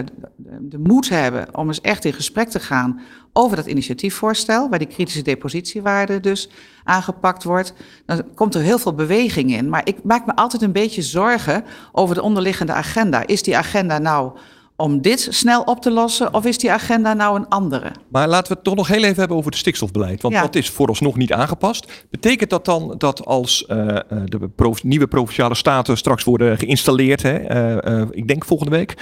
[0.61, 3.01] de moed hebben om eens echt in gesprek te gaan
[3.33, 6.49] over dat initiatiefvoorstel, waar die kritische depositiewaarde dus
[6.85, 7.72] aangepakt wordt,
[8.07, 9.68] dan komt er heel veel beweging in.
[9.68, 13.26] Maar ik maak me altijd een beetje zorgen over de onderliggende agenda.
[13.26, 14.33] Is die agenda nou
[14.76, 16.34] om dit snel op te lossen?
[16.34, 17.92] Of is die agenda nou een andere?
[18.08, 20.22] Maar laten we het toch nog heel even hebben over het stikstofbeleid.
[20.22, 20.40] Want ja.
[20.40, 22.06] dat is vooralsnog niet aangepast.
[22.10, 23.76] Betekent dat dan dat als uh,
[24.24, 28.94] de prof, nieuwe provinciale staten straks worden geïnstalleerd, hè, uh, uh, ik denk volgende week,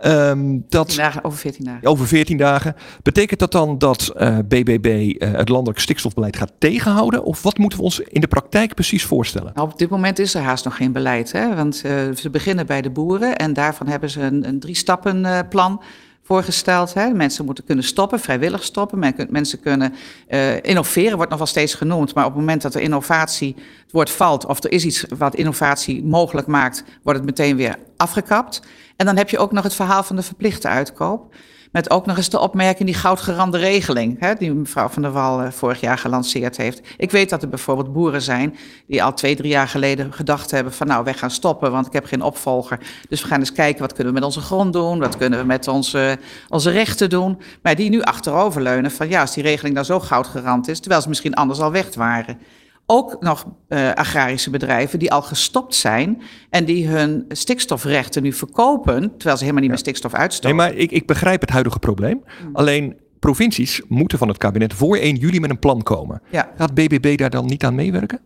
[0.00, 1.88] um, dat, dagen, over 14 dagen.
[1.88, 2.76] Over 14 dagen.
[3.02, 4.12] Betekent dat dan dat
[4.48, 7.24] BBB het landelijk stikstofbeleid gaat tegenhouden?
[7.24, 9.52] Of wat moeten we ons in de praktijk precies voorstellen?
[9.54, 11.32] Nou, op dit moment is er haast nog geen beleid.
[11.32, 11.54] Hè?
[11.54, 11.76] Want
[12.16, 15.82] ze beginnen bij de boeren en daarvan hebben ze een, een drie stappen plan
[16.22, 16.94] voorgesteld.
[16.94, 17.10] Hè.
[17.10, 19.14] Mensen moeten kunnen stoppen, vrijwillig stoppen.
[19.28, 19.94] Mensen kunnen
[20.28, 22.14] uh, innoveren, wordt nog wel steeds genoemd.
[22.14, 24.46] Maar op het moment dat er innovatie, het woord valt...
[24.46, 26.84] of er is iets wat innovatie mogelijk maakt...
[27.02, 28.62] wordt het meteen weer afgekapt.
[28.96, 31.34] En dan heb je ook nog het verhaal van de verplichte uitkoop.
[31.72, 35.42] Met ook nog eens de opmerking die goudgerande regeling, hè, die mevrouw Van der Wal
[35.42, 36.80] eh, vorig jaar gelanceerd heeft.
[36.96, 38.56] Ik weet dat er bijvoorbeeld boeren zijn
[38.86, 41.92] die al twee, drie jaar geleden gedacht hebben van nou, wij gaan stoppen, want ik
[41.92, 42.78] heb geen opvolger.
[43.08, 45.44] Dus we gaan eens kijken wat kunnen we met onze grond doen, wat kunnen we
[45.44, 46.18] met onze,
[46.48, 47.38] onze rechten doen.
[47.62, 51.08] Maar die nu achteroverleunen van ja, als die regeling nou zo goudgerand is, terwijl ze
[51.08, 52.38] misschien anders al weg waren
[52.86, 59.10] ook nog uh, agrarische bedrijven die al gestopt zijn en die hun stikstofrechten nu verkopen,
[59.16, 60.56] terwijl ze helemaal niet meer stikstof uitstoten.
[60.56, 62.22] Nee, maar ik, ik begrijp het huidige probleem.
[62.46, 62.56] Mm.
[62.56, 66.22] Alleen provincies moeten van het kabinet voor 1 juli met een plan komen.
[66.30, 66.52] Ja.
[66.56, 68.20] Gaat BBB daar dan niet aan meewerken?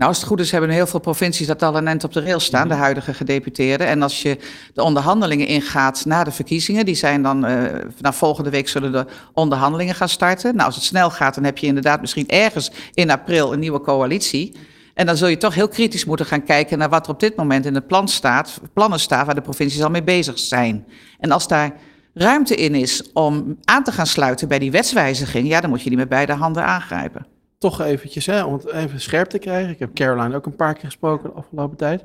[0.00, 2.20] Nou, als het goed is, hebben heel veel provincies dat al een end op de
[2.20, 3.86] rails staan, de huidige gedeputeerden.
[3.86, 4.38] En als je
[4.74, 7.62] de onderhandelingen ingaat na de verkiezingen, die zijn dan, uh,
[7.96, 10.54] vanaf volgende week zullen de onderhandelingen gaan starten.
[10.54, 13.80] Nou, als het snel gaat, dan heb je inderdaad misschien ergens in april een nieuwe
[13.80, 14.56] coalitie.
[14.94, 17.36] En dan zul je toch heel kritisch moeten gaan kijken naar wat er op dit
[17.36, 20.86] moment in het plan staat, plannen staan waar de provincies al mee bezig zijn.
[21.18, 21.72] En als daar
[22.14, 25.88] ruimte in is om aan te gaan sluiten bij die wetswijziging, ja, dan moet je
[25.88, 27.26] die met beide handen aangrijpen
[27.60, 29.70] toch eventjes, hè, om het even scherp te krijgen.
[29.70, 32.00] Ik heb Caroline ook een paar keer gesproken de afgelopen tijd.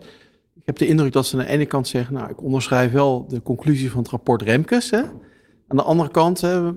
[0.56, 3.26] Ik heb de indruk dat ze aan de ene kant zeggen, nou, ik onderschrijf wel
[3.28, 4.90] de conclusie van het rapport Remkes.
[4.90, 5.02] Hè.
[5.68, 6.74] Aan de andere kant, hè, het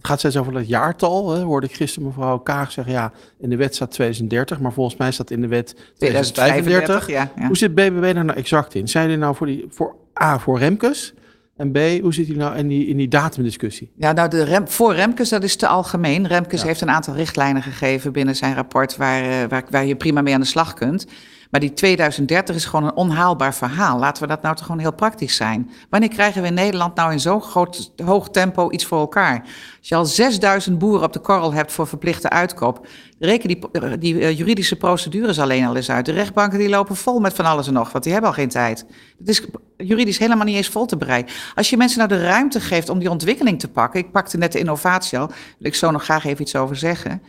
[0.00, 1.30] gaat steeds over dat jaartal.
[1.30, 4.96] Hè, hoorde ik gisteren mevrouw Kaag zeggen, ja, in de wet staat 2030, maar volgens
[4.96, 7.08] mij staat in de wet 2035.
[7.08, 7.46] ja, ja.
[7.46, 8.88] Hoe zit BBB daar nou exact in?
[8.88, 11.14] Zijn die nou voor, die, voor A, voor Remkes?
[11.56, 13.90] En B, hoe zit hij nou in die, in die datumdiscussie?
[13.96, 16.26] Ja, nou, de rem, voor Remkes, dat is te algemeen.
[16.26, 20.22] Remkes heeft een aantal richtlijnen gegeven binnen zijn rapport waar, eh, waar, waar je prima
[20.22, 21.06] mee aan de slag kunt.
[21.54, 23.98] Maar die 2030 is gewoon een onhaalbaar verhaal.
[23.98, 25.70] Laten we dat nou toch gewoon heel praktisch zijn.
[25.90, 29.40] Wanneer krijgen we in Nederland nou in zo'n groot, hoog tempo iets voor elkaar?
[29.78, 32.86] Als je al 6000 boeren op de korrel hebt voor verplichte uitkoop,
[33.18, 36.06] reken die, die uh, juridische procedures alleen al eens uit.
[36.06, 38.48] De rechtbanken die lopen vol met van alles en nog, want die hebben al geen
[38.48, 38.86] tijd.
[39.18, 39.42] Het is
[39.76, 41.32] juridisch helemaal niet eens vol te bereiden.
[41.54, 44.52] Als je mensen nou de ruimte geeft om die ontwikkeling te pakken, ik pakte net
[44.52, 47.22] de innovatie al, wil ik zo nog graag even iets over zeggen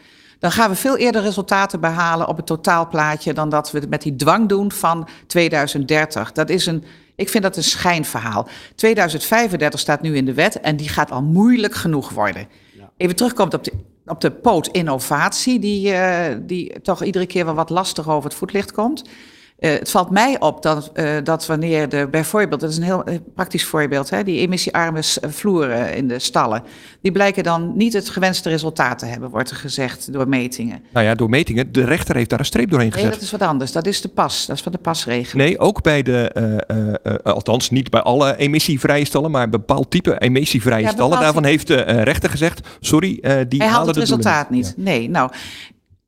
[0.46, 4.02] dan gaan we veel eerder resultaten behalen op het totaalplaatje dan dat we het met
[4.02, 6.32] die dwang doen van 2030.
[6.32, 6.84] Dat is een,
[7.16, 8.48] ik vind dat een schijnverhaal.
[8.76, 12.48] 2035 staat nu in de wet en die gaat al moeilijk genoeg worden.
[12.98, 13.72] Even terugkomt op de,
[14.06, 18.38] op de poot innovatie, die, uh, die toch iedere keer wel wat lastig over het
[18.38, 19.04] voetlicht komt.
[19.60, 23.10] Uh, het valt mij op dat, uh, dat wanneer de, bijvoorbeeld, dat is een heel
[23.10, 26.64] uh, praktisch voorbeeld, hè, die emissiearme vloeren in de stallen,
[27.02, 30.84] die blijken dan niet het gewenste resultaat te hebben, wordt er gezegd door metingen.
[30.94, 31.72] Nou ja, door metingen.
[31.72, 33.04] De rechter heeft daar een streep doorheen gezet.
[33.04, 33.72] Nee, dat is wat anders.
[33.72, 34.46] Dat is de pas.
[34.46, 35.48] Dat is van de pasregeling.
[35.48, 40.84] Nee, ook bij de, althans niet bij alle emissievrije stallen, maar een bepaald type emissievrije
[40.84, 41.20] ja, stallen.
[41.20, 44.66] Daarvan heeft de rechter gezegd, sorry, die Hij halen het resultaat niet.
[44.66, 44.74] niet.
[44.78, 44.84] Ja.
[44.84, 45.32] Nee, nou,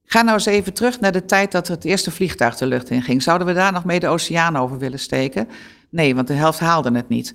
[0.10, 3.02] Ga nou eens even terug naar de tijd dat het eerste vliegtuig de lucht in
[3.02, 3.24] ging.
[3.24, 5.48] Zouden we daar nog mee de oceaan over willen steken?
[5.90, 7.34] Nee, want de helft haalde het niet.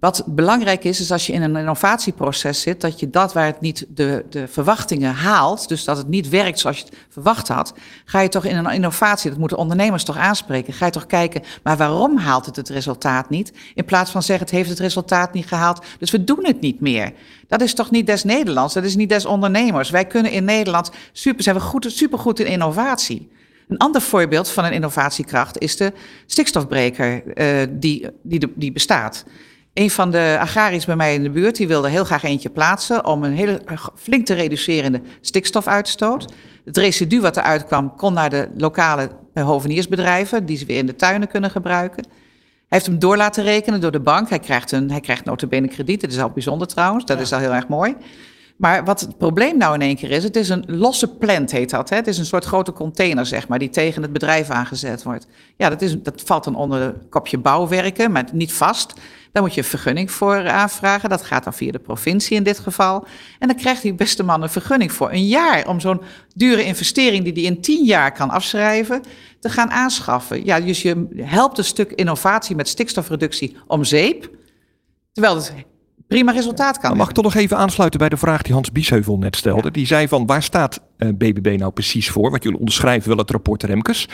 [0.00, 3.60] Wat belangrijk is, is als je in een innovatieproces zit, dat je dat waar het
[3.60, 7.74] niet de, de verwachtingen haalt, dus dat het niet werkt zoals je het verwacht had,
[8.04, 11.42] ga je toch in een innovatie, dat moeten ondernemers toch aanspreken, ga je toch kijken,
[11.62, 13.52] maar waarom haalt het het resultaat niet?
[13.74, 16.80] In plaats van zeggen, het heeft het resultaat niet gehaald, dus we doen het niet
[16.80, 17.12] meer.
[17.48, 19.90] Dat is toch niet des Nederlands, dat is niet des ondernemers.
[19.90, 23.30] Wij kunnen in Nederland, super, zijn we goed, supergoed in innovatie.
[23.68, 25.92] Een ander voorbeeld van een innovatiekracht is de
[26.26, 29.24] stikstofbreker uh, die, die, die bestaat.
[29.74, 33.06] Een van de agrariërs bij mij in de buurt, die wilde heel graag eentje plaatsen
[33.06, 33.60] om een hele
[33.96, 36.32] flink te reduceren in de stikstofuitstoot.
[36.64, 40.96] Het residu wat eruit kwam, kon naar de lokale hoveniersbedrijven, die ze weer in de
[40.96, 42.04] tuinen kunnen gebruiken.
[42.70, 44.28] Hij heeft hem door laten rekenen door de bank.
[44.28, 46.00] Hij krijgt, een, hij krijgt notabene krediet.
[46.00, 47.04] Dat is al bijzonder trouwens.
[47.04, 47.22] Dat ja.
[47.22, 47.96] is al heel erg mooi.
[48.60, 51.70] Maar wat het probleem nou in één keer is, het is een losse plant heet
[51.70, 51.88] dat.
[51.88, 51.96] Hè?
[51.96, 55.26] Het is een soort grote container, zeg maar, die tegen het bedrijf aangezet wordt.
[55.56, 58.92] Ja, dat, is, dat valt dan onder het kopje bouwwerken, maar niet vast.
[59.32, 61.08] Daar moet je een vergunning voor aanvragen.
[61.08, 63.06] Dat gaat dan via de provincie in dit geval.
[63.38, 66.00] En dan krijgt die beste man een vergunning voor een jaar om zo'n
[66.34, 69.02] dure investering die hij in tien jaar kan afschrijven,
[69.38, 70.44] te gaan aanschaffen.
[70.44, 74.30] Ja, dus je helpt een stuk innovatie met stikstofreductie om zeep,
[75.12, 75.52] terwijl het
[76.10, 76.96] prima resultaat kan.
[76.96, 79.62] Mag ik toch nog even aansluiten bij de vraag die Hans Biesheuvel net stelde?
[79.64, 79.70] Ja.
[79.70, 82.30] Die zei van waar staat uh, BBB nou precies voor?
[82.30, 84.08] Want jullie onderschrijven wel het rapport Remkes.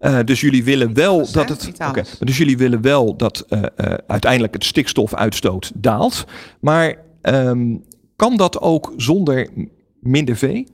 [0.00, 1.72] Uh, dus jullie willen wel dat, dat het.
[1.88, 3.62] Okay, dus jullie willen wel dat uh,
[4.06, 6.24] uiteindelijk het stikstofuitstoot daalt.
[6.60, 7.84] Maar um,
[8.16, 9.48] kan dat ook zonder
[10.00, 10.66] minder vee?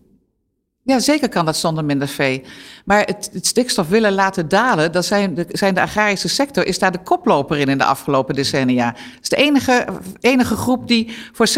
[0.88, 2.42] Ja, zeker kan dat zonder minder vee.
[2.84, 6.78] Maar het, het stikstof willen laten dalen, dat zijn de, zijn de agrarische sector, is
[6.78, 8.86] daar de koploper in in de afgelopen decennia.
[8.86, 9.84] Het is de enige,
[10.20, 11.52] enige groep die voor 60%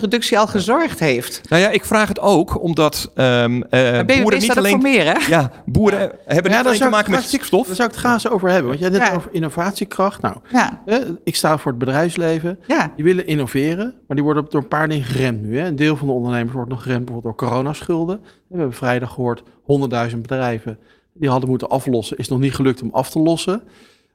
[0.00, 1.40] reductie al gezorgd heeft.
[1.48, 4.72] Nou ja, ik vraag het ook omdat ehm eh BBB boeren niet alleen...
[4.72, 5.26] voor meer, hè?
[5.28, 7.66] Ja, boeren hebben Ja, niet alleen te zou ik maken met stikstof.
[7.66, 8.68] Daar zou ik het graag eens over hebben.
[8.68, 9.14] Want jij had net Ja.
[9.16, 10.22] over innovatiekracht.
[10.22, 12.58] Nou, Ja, hè, ik sta voor het bedrijfsleven.
[12.66, 12.92] ja.
[12.96, 15.58] Die willen innoveren, maar die worden door een paar dingen geremd nu.
[15.58, 15.66] Hè.
[15.66, 18.20] Een deel van de ondernemers wordt nog geremd bijvoorbeeld door coronaschulden.
[18.48, 19.42] We hebben vrijdag gehoord,
[20.12, 20.78] 100.000 bedrijven
[21.12, 22.16] die hadden moeten aflossen.
[22.16, 23.62] Is nog niet gelukt om af te lossen.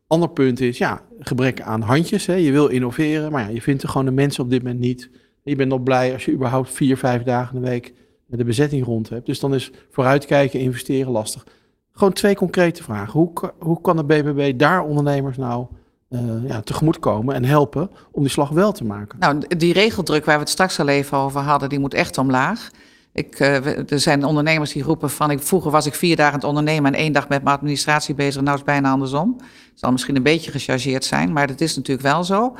[0.07, 2.25] Ander punt is, ja, gebrek aan handjes.
[2.25, 2.33] Hè.
[2.33, 5.09] Je wil innoveren, maar ja, je vindt er gewoon de mensen op dit moment niet.
[5.43, 7.93] Je bent nog blij als je überhaupt vier, vijf dagen in de week
[8.37, 9.25] de bezetting rond hebt.
[9.25, 11.45] Dus dan is vooruitkijken, investeren lastig.
[11.91, 13.19] Gewoon twee concrete vragen.
[13.19, 15.65] Hoe, hoe kan de BBB daar ondernemers nou
[16.09, 19.19] eh ja, tegemoetkomen en helpen om die slag wel te maken?
[19.19, 22.69] Nou, die regeldruk waar we het straks al even over hadden, die moet echt omlaag.
[23.13, 26.39] Ik, eh, er zijn ondernemers die roepen van, ik, vroeger was ik vier dagen aan
[26.39, 28.41] het ondernemen en één dag met mijn administratie bezig.
[28.41, 29.35] Nou is het bijna andersom.
[29.39, 32.55] Het zal misschien een beetje gechargeerd zijn, maar dat is natuurlijk wel zo.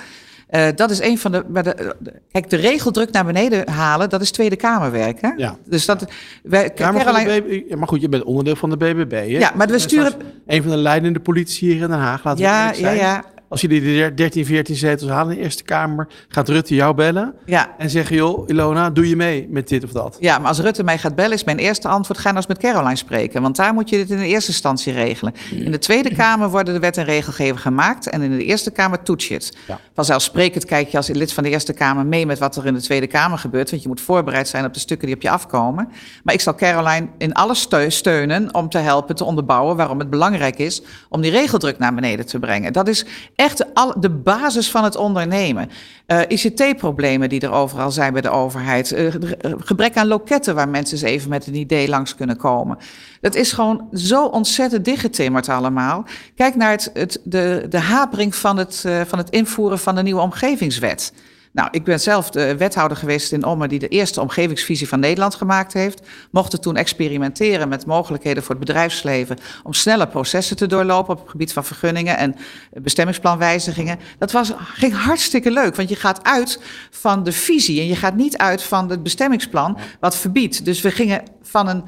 [0.47, 1.95] Eh, dat is een van de, maar de,
[2.31, 5.21] Kijk, de regeldruk naar beneden halen, dat is Tweede Kamerwerk.
[5.21, 5.29] Hè?
[5.37, 5.57] Ja.
[5.65, 6.05] Dus dat.
[6.43, 9.11] Wij, Ja, maar, Caroline- BB goed, je bent onderdeel van de BBB.
[9.11, 9.17] Hè?
[9.21, 10.13] Ja, maar we sturen-
[10.47, 12.23] Een van de leidende politici hier in Den Haag.
[12.23, 15.63] Laten we ja, ja, ja, Als jullie de 13, 14 zetels halen in de Eerste
[15.63, 17.75] Kamer, gaat Rutte jou bellen ja.
[17.77, 20.17] en zeggen: joh, Ilona, doe je mee met dit of dat?
[20.19, 22.57] Ja, maar als Rutte mij gaat bellen, is mijn eerste antwoord: ga nou eens met
[22.57, 23.41] Caroline spreken.
[23.41, 25.33] Want daar moet je dit in de eerste instantie regelen.
[25.51, 28.09] In de Tweede Kamer worden de wet en regelgeving gemaakt.
[28.09, 29.57] En in de Eerste Kamer toets je het.
[29.67, 29.79] Ja.
[29.93, 32.81] Vanzelfsprekend kijk je als lid van de Eerste Kamer mee met wat er in de
[32.81, 33.69] Tweede Kamer gebeurt.
[33.69, 35.89] Want je moet voorbereid zijn op de stukken die op je afkomen.
[36.23, 40.09] Maar ik zal Caroline in alles steu- steunen om te helpen te onderbouwen waarom het
[40.09, 42.73] belangrijk is om die regeldruk naar beneden te brengen.
[42.73, 43.05] Dat is
[43.41, 43.65] echt
[43.99, 45.69] de, basis van het ondernemen.
[46.05, 48.91] Eh, ICT-problemen die er overal zijn bij de overheid.
[48.91, 49.21] Eh, eh,
[49.57, 52.77] gebrek aan loketten waar mensen eens even met een idee langs kunnen komen.
[53.21, 56.05] Dat is gewoon zo ontzettend dichtgetimmerd allemaal.
[56.35, 60.21] Kijk naar het, het, de, de hapering van het, van het invoeren van de nieuwe
[60.21, 61.13] omgevingswet.
[61.53, 65.35] Nou, ik ben zelf de wethouder geweest in Ommen die de eerste omgevingsvisie van Nederland
[65.35, 66.01] gemaakt heeft.
[66.31, 71.29] Mochten toen experimenteren met mogelijkheden voor het bedrijfsleven om sneller processen te doorlopen op het
[71.29, 72.35] gebied van vergunningen en
[72.81, 73.99] bestemmingsplanwijzigingen.
[74.17, 78.15] Dat was, ging hartstikke leuk, want je gaat uit van de visie en je gaat
[78.15, 80.65] niet uit van het bestemmingsplan wat verbiedt.
[80.65, 81.83] Dus we gingen van een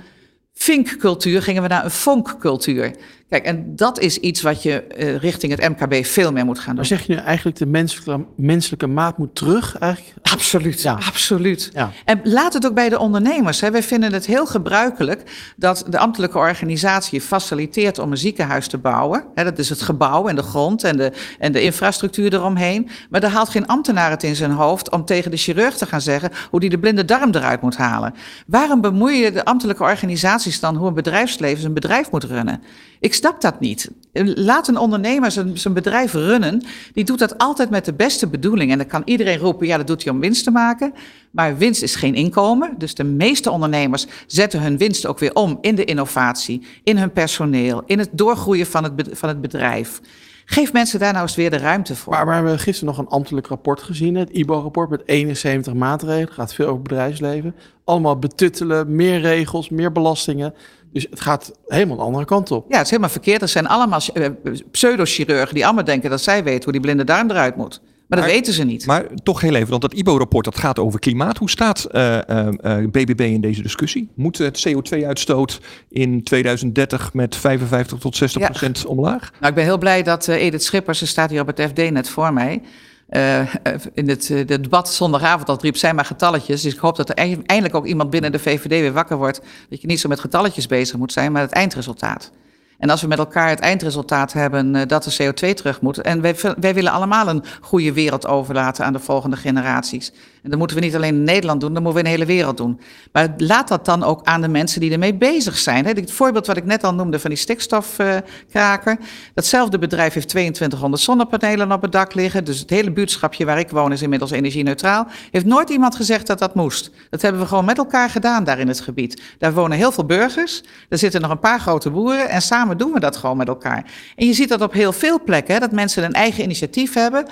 [0.53, 2.95] vinkcultuur gingen we naar een fonkcultuur.
[3.33, 6.65] Kijk, en dat is iets wat je eh, richting het MKB veel meer moet gaan
[6.67, 6.75] doen.
[6.75, 9.77] Maar zeg je nu eigenlijk de menselijke, menselijke maat moet terug?
[9.77, 10.27] Eigenlijk?
[10.31, 10.93] Absoluut, Ja.
[10.93, 11.69] absoluut.
[11.73, 11.91] Ja.
[12.05, 13.61] En laat het ook bij de ondernemers.
[13.61, 13.71] Hè.
[13.71, 19.23] Wij vinden het heel gebruikelijk dat de ambtelijke organisatie faciliteert om een ziekenhuis te bouwen.
[19.35, 22.89] Hè, dat is het gebouw en de grond en de, en de infrastructuur eromheen.
[23.09, 26.01] Maar daar haalt geen ambtenaar het in zijn hoofd om tegen de chirurg te gaan
[26.01, 28.13] zeggen hoe die de blinde darm eruit moet halen.
[28.47, 32.61] Waarom bemoeien de ambtelijke organisaties dan hoe een bedrijfsleven zijn bedrijf moet runnen?
[32.99, 33.89] Ik snap dat niet.
[34.35, 36.63] Laat een ondernemer zijn, zijn bedrijf runnen.
[36.93, 38.71] Die doet dat altijd met de beste bedoeling.
[38.71, 40.93] En dan kan iedereen roepen, ja, dat doet hij om winst te maken.
[41.31, 42.75] Maar winst is geen inkomen.
[42.77, 47.11] Dus de meeste ondernemers zetten hun winst ook weer om in de innovatie, in hun
[47.11, 50.01] personeel, in het doorgroeien van het, van het bedrijf.
[50.45, 52.13] Geef mensen daar nou eens weer de ruimte voor.
[52.13, 56.25] Maar, maar we hebben gisteren nog een ambtelijk rapport gezien, het IBO-rapport met 71 maatregelen.
[56.25, 57.55] Het gaat veel over bedrijfsleven.
[57.83, 60.53] Allemaal betuttelen, meer regels, meer belastingen.
[60.91, 62.65] Dus het gaat helemaal de andere kant op.
[62.69, 63.41] Ja, het is helemaal verkeerd.
[63.41, 64.29] Er zijn allemaal eh,
[64.71, 67.81] pseudochirurgen die allemaal denken dat zij weten hoe die blinde darm eruit moet.
[68.13, 68.85] Maar dat Maar- weten ze niet.
[68.85, 71.37] Maar toch heel even, want dat IBO-rapport dat gaat over klimaat.
[71.37, 74.09] Hoe staat eh, eh, eh, BBB in deze discussie?
[74.15, 75.59] Moet het CO2-uitstoot
[75.89, 79.31] in 2030 met 55 tot 60 procent omlaag?
[79.39, 81.91] Nou, ik ben heel blij dat eh, Edith Schippers, ze staat hier op het FD
[81.91, 82.61] net voor mij.
[83.09, 83.39] eh,
[83.93, 86.61] in het, eh, debat zondagavond al riep zij maar getalletjes.
[86.61, 89.41] Dus ik hoop dat er ei- eindelijk ook iemand binnen de VVD weer wakker wordt.
[89.69, 92.31] Dat je niet zo met getalletjes bezig moet zijn, maar het eindresultaat.
[92.77, 95.97] En als we met elkaar het eindresultaat hebben eh, dat de CO2 terug moet.
[95.97, 100.11] En wij, wij willen allemaal een goede wereld overlaten aan de volgende generaties.
[100.43, 102.33] En dat moeten we niet alleen in Nederland doen, dat moeten we in de hele
[102.37, 102.79] wereld doen.
[103.11, 105.85] Maar laat dat dan ook aan de mensen die ermee bezig zijn.
[105.85, 108.97] Het voorbeeld wat ik net al noemde van die stikstofkraker.
[109.33, 112.43] Datzelfde bedrijf heeft 2200 zonnepanelen op het dak liggen.
[112.43, 115.07] Dus het hele buurtschapje waar ik woon is inmiddels energie-neutraal.
[115.31, 116.91] Heeft nooit iemand gezegd dat dat moest.
[117.09, 119.21] Dat hebben we gewoon met elkaar gedaan daar in het gebied.
[119.37, 120.63] Daar wonen heel veel burgers.
[120.89, 122.29] Er zitten nog een paar grote boeren.
[122.29, 123.91] En samen doen we dat gewoon met elkaar.
[124.15, 125.59] En je ziet dat op heel veel plekken.
[125.59, 127.25] Dat mensen een eigen initiatief hebben.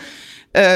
[0.51, 0.75] Eh,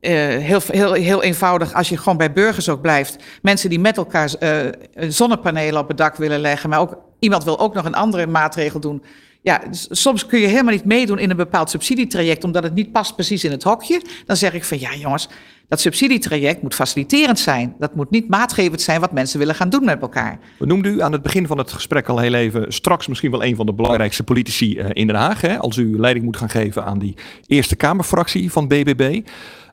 [0.00, 3.16] eh, heel, heel, heel eenvoudig, als je gewoon bij burgers ook blijft.
[3.42, 4.72] Mensen die met elkaar eh,
[5.08, 6.70] zonnepanelen op het dak willen leggen.
[6.70, 9.02] Maar ook iemand wil ook nog een andere maatregel doen.
[9.42, 13.14] Ja, soms kun je helemaal niet meedoen in een bepaald subsidietraject, omdat het niet past
[13.14, 14.02] precies in het hokje.
[14.26, 15.28] Dan zeg ik van ja, jongens,
[15.68, 17.74] Dat subsidietraject moet faciliterend zijn.
[17.78, 20.38] Dat moet niet maatgevend zijn wat mensen willen gaan doen met elkaar.
[20.58, 23.44] We noemden u aan het begin van het gesprek al heel even straks misschien wel
[23.44, 25.40] een van de belangrijkste politici eh, in Den Haag.
[25.40, 27.14] Hè, als u leiding moet gaan geven aan die
[27.46, 29.20] Eerste Kamerfractie van BBB.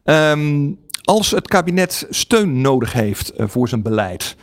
[0.08, 0.72] Ehm,
[1.04, 4.36] als het kabinet steun nodig heeft eh, voor zijn beleid,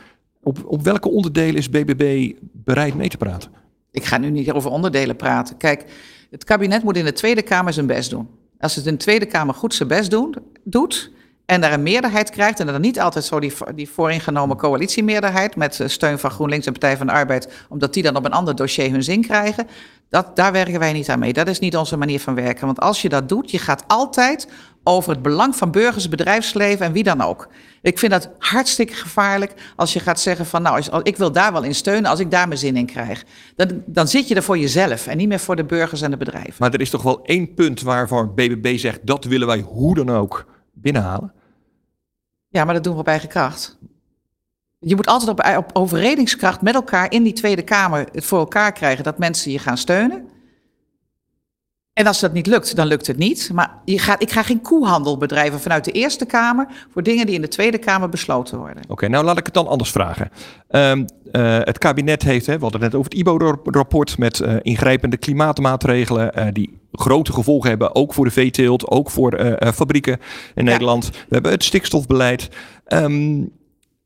[0.43, 3.51] op, op welke onderdelen is BBB bereid mee te praten?
[3.91, 5.57] Ik ga nu niet over onderdelen praten.
[5.57, 5.85] Kijk,
[6.31, 8.29] het kabinet moet in de Tweede Kamer zijn best doen.
[8.59, 10.35] Als het in de Tweede Kamer goed zijn best doen,
[10.65, 11.13] doet
[11.47, 15.81] en daar een meerderheid krijgt, en dan niet altijd zo die, die vooringenomen coalitiemeerderheid met
[15.81, 18.57] eh, steun van GroenLinks en Partij van de Arbeid, omdat die dan op een ander
[18.57, 19.67] dossier hun zin krijgen,
[20.09, 21.33] dat, daar werken wij niet aan mee.
[21.33, 22.67] Dat is niet onze manier van werken.
[22.67, 24.49] Want als je dat doet, je gaat altijd
[24.85, 27.49] over het belang van burgers, bedrijfsleven en wie dan ook.
[27.83, 31.63] Ik vind dat hartstikke gevaarlijk als je gaat zeggen van nou, ik wil daar wel
[31.63, 33.25] in steunen als ik daar mijn zin in krijg.
[33.57, 36.17] Dan, dan zit je er voor jezelf en niet meer voor de burgers en de
[36.17, 36.55] bedrijven.
[36.59, 40.11] Maar er is toch wel één punt waarvan BBB zegt dat willen wij hoe dan
[40.11, 40.47] ook
[40.85, 41.33] binnenhalen?
[42.49, 43.79] Ja, maar dat doen we op eigen kracht.
[44.79, 48.73] Je moet altijd op, op overredingskracht met elkaar in die Tweede Kamer het voor elkaar
[48.73, 50.29] krijgen dat mensen je gaan steunen.
[51.95, 53.51] En als dat niet lukt, dan lukt het niet.
[53.53, 57.35] Maar je gaat, ik ga geen koehandel bedrijven vanuit de Eerste Kamer voor dingen die
[57.35, 58.83] in de Tweede Kamer besloten worden.
[58.89, 60.31] Oké, nou laat ik het dan anders vragen.
[60.71, 64.57] Um, uh, het kabinet heeft, hè, we hadden het net over het IBO-rapport met uh,
[64.63, 70.19] ingrijpende klimaatmaatregelen uh, die grote gevolgen hebben, ook voor de veeteelt, ook voor fabrieken
[70.55, 70.71] in ja.
[70.71, 71.11] Nederland.
[71.11, 72.49] We hebben het stikstofbeleid.
[72.89, 73.51] Um,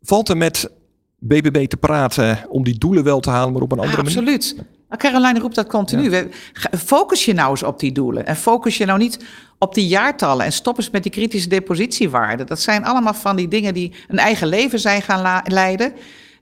[0.00, 0.70] valt er met
[1.18, 4.18] BBB te praten om die doelen wel te halen, maar op een andere manier?
[4.18, 4.56] Absoluut.
[4.88, 6.10] Nou, Caroline roept dat continu.
[6.10, 6.24] Ja.
[6.78, 8.26] Focus je nou eens op die doelen.
[8.26, 9.24] En focus je nou niet
[9.58, 10.44] op die jaartallen.
[10.44, 12.46] En stop eens met die kritische depositiewaarden.
[12.46, 15.92] Dat zijn allemaal van die dingen die een eigen leven zijn gaan leiden.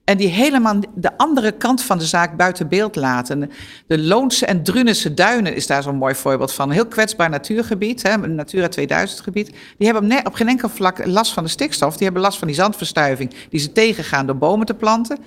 [0.05, 3.51] En die helemaal de andere kant van de zaak buiten beeld laten.
[3.86, 6.68] De Loonse en Drunense duinen is daar zo'n mooi voorbeeld van.
[6.68, 9.53] Een heel kwetsbaar natuurgebied, hè, een Natura 2000 gebied.
[9.78, 11.97] Die hebben op geen enkel vlak last van de stikstof.
[11.97, 15.18] Die hebben last van die zandverstuiving die ze tegengaan door bomen te planten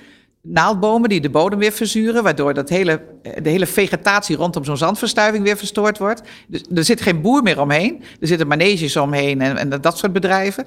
[0.42, 3.02] naaldbomen die de bodem weer verzuren, waardoor dat hele,
[3.42, 6.22] de hele vegetatie rondom zo'n zandverstuiving weer verstoord wordt.
[6.48, 10.14] Dus er zit geen boer meer omheen, er zitten maneges omheen en, en dat soort
[10.14, 10.66] bedrijven.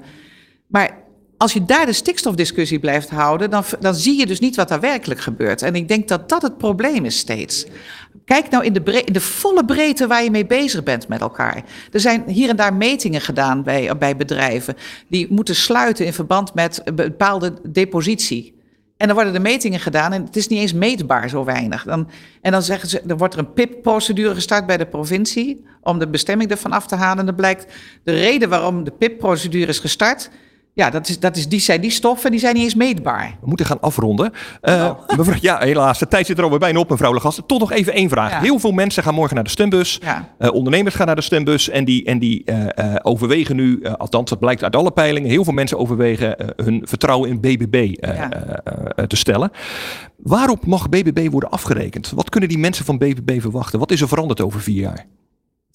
[0.67, 1.01] Maar
[1.37, 4.79] als je daar de stikstofdiscussie blijft houden, dan, dan zie je dus niet wat daar
[4.79, 5.61] werkelijk gebeurt.
[5.61, 7.65] En ik denk dat dat het probleem is steeds.
[8.25, 11.63] Kijk nou in de, in de volle breedte waar je mee bezig bent met elkaar.
[11.91, 14.75] Er zijn hier en daar metingen gedaan bij, bij bedrijven
[15.07, 18.61] die moeten sluiten in verband met een bepaalde depositie.
[18.97, 21.83] En dan worden de metingen gedaan en het is niet eens meetbaar zo weinig.
[21.83, 22.09] Dan,
[22.41, 26.07] en dan zeggen ze, er wordt er een PIP-procedure gestart bij de provincie om de
[26.07, 27.19] bestemming ervan af te halen.
[27.19, 27.73] En dan blijkt
[28.03, 30.29] de reden waarom de PIP-procedure is gestart,
[30.75, 33.37] ja, dat is, dat is, die zijn die stoffen, die zijn niet eens meetbaar.
[33.41, 34.31] We moeten gaan afronden.
[34.61, 37.41] Uh, mevrouw, ja, helaas, de tijd zit er alweer bijna op, mevrouw Legast.
[37.47, 38.31] Toch nog even één vraag.
[38.31, 38.39] Ja.
[38.39, 39.99] Heel veel mensen gaan morgen naar de stembus.
[40.01, 40.29] Ja.
[40.39, 44.39] Uh, ondernemers gaan naar de stembus en die, en die uh, overwegen nu, althans dat
[44.39, 48.29] blijkt uit alle peilingen, heel veel mensen overwegen hun vertrouwen in BBB ja.
[49.07, 49.51] te stellen.
[50.17, 52.11] Waarop mag BBB worden afgerekend?
[52.15, 53.79] Wat kunnen die mensen van BBB verwachten?
[53.79, 55.05] Wat is er veranderd over vier jaar?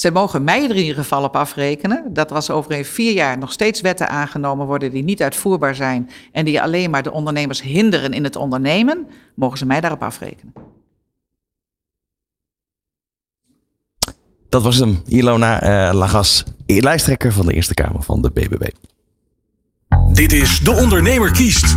[0.03, 3.38] Ze mogen mij er in ieder geval op afrekenen dat als over een vier jaar
[3.38, 7.62] nog steeds wetten aangenomen worden die niet uitvoerbaar zijn en die alleen maar de ondernemers
[7.62, 10.53] hinderen in het ondernemen, mogen ze mij daarop afrekenen.
[14.49, 18.68] Dat was hem, Ilona uh, Lagas, lijsttrekker van de Eerste Kamer van de BBB.
[20.12, 21.76] Dit is De Ondernemer kiest.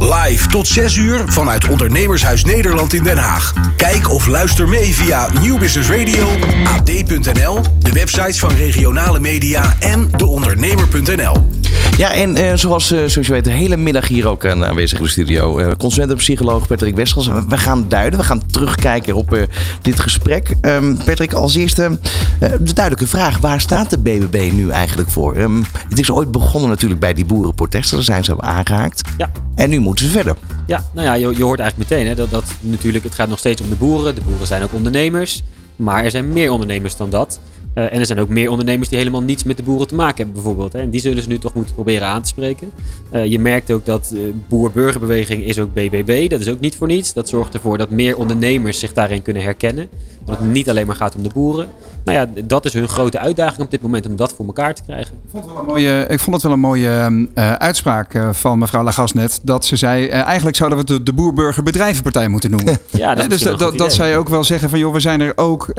[0.00, 3.54] Live tot 6 uur vanuit Ondernemershuis Nederland in Den Haag.
[3.76, 6.28] Kijk of luister mee via Nieuw Business Radio,
[6.64, 11.48] AD.nl, de websites van regionale media en deondernemer.nl.
[11.96, 14.98] Ja, en uh, zoals, uh, zoals je weet, de hele middag hier ook uh, aanwezig
[14.98, 15.60] in de studio.
[15.60, 17.30] Uh, consumentenpsycholoog Patrick Westels.
[17.48, 19.48] We gaan duiden, we gaan terugkijken op
[19.82, 20.54] dit gesprek.
[20.62, 21.98] Um, Patrick, als eerste
[22.38, 23.38] de duidelijke vraag.
[23.38, 25.36] Waar staat de BBB nu eigenlijk voor?
[25.36, 27.96] Um, het is ooit begonnen natuurlijk bij die boerenprotesten.
[27.96, 29.00] Daar zijn ze aangehaakt.
[29.18, 29.30] Ja.
[29.54, 30.36] En nu ze verder.
[30.66, 33.38] Ja, nou ja, je, je hoort eigenlijk meteen hè, dat, dat natuurlijk, het gaat nog
[33.38, 34.14] steeds om de boeren.
[34.14, 35.42] De boeren zijn ook ondernemers.
[35.76, 37.40] Maar er zijn meer ondernemers dan dat.
[37.74, 40.16] Uh, en er zijn ook meer ondernemers die helemaal niets met de boeren te maken
[40.16, 40.72] hebben, bijvoorbeeld.
[40.72, 40.80] Hè.
[40.80, 42.70] En die zullen ze nu toch moeten proberen aan te spreken.
[43.12, 46.30] Uh, je merkt ook dat uh, boer-burgerbeweging is ook BBB.
[46.30, 47.12] Dat is ook niet voor niets.
[47.12, 49.88] Dat zorgt ervoor dat meer ondernemers zich daarin kunnen herkennen.
[50.30, 51.68] Dat het niet alleen maar gaat om de boeren.
[52.04, 54.82] Nou ja, dat is hun grote uitdaging op dit moment om dat voor elkaar te
[54.86, 55.14] krijgen.
[55.14, 57.28] Ik vond het wel een mooie, ik vond het wel een mooie
[57.58, 59.40] uitspraak van mevrouw Lagas net.
[59.42, 62.78] Dat ze zei, eigenlijk zouden we het de, de boer-burger-bedrijvenpartij moeten noemen.
[62.90, 65.72] ja, dat dus dat, dat zij ook wel zeggen van joh, we zijn er ook,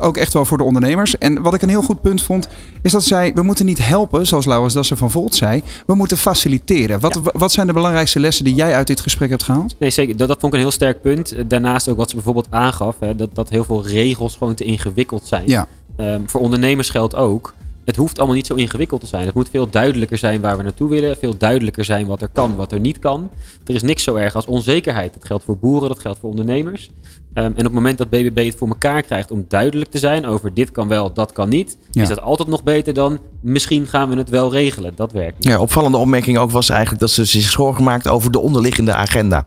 [0.00, 1.18] ook echt wel voor de ondernemers.
[1.18, 2.48] En wat ik een heel goed punt vond,
[2.82, 6.16] is dat zij, we moeten niet helpen, zoals Lauwers Dassen van Volt zei, we moeten
[6.16, 7.00] faciliteren.
[7.00, 7.30] Wat, ja.
[7.32, 9.74] wat zijn de belangrijkste lessen die jij uit dit gesprek hebt gehaald?
[9.78, 10.16] Nee, zeker.
[10.16, 11.34] Dat, dat vond ik een heel sterk punt.
[11.46, 15.26] Daarnaast ook wat ze bijvoorbeeld aangaf, hè, dat, dat heel veel regels gewoon te ingewikkeld
[15.26, 15.42] zijn.
[15.46, 15.66] Ja.
[15.96, 17.54] Um, voor ondernemers geldt ook
[17.88, 19.26] het hoeft allemaal niet zo ingewikkeld te zijn.
[19.26, 21.16] Het moet veel duidelijker zijn waar we naartoe willen.
[21.16, 23.30] Veel duidelijker zijn wat er kan, wat er niet kan.
[23.66, 25.14] Er is niks zo erg als onzekerheid.
[25.14, 26.90] Dat geldt voor boeren, dat geldt voor ondernemers.
[27.32, 30.26] Ehm, en op het moment dat BBB het voor elkaar krijgt om duidelijk te zijn
[30.26, 32.02] over dit kan wel, dat kan niet, Ja.
[32.02, 34.92] is dat altijd nog beter dan misschien gaan we het wel regelen.
[34.94, 35.46] Dat werkt niet.
[35.48, 39.46] Ja, opvallende opmerking ook was eigenlijk dat ze zich zorgen maakt over de onderliggende agenda.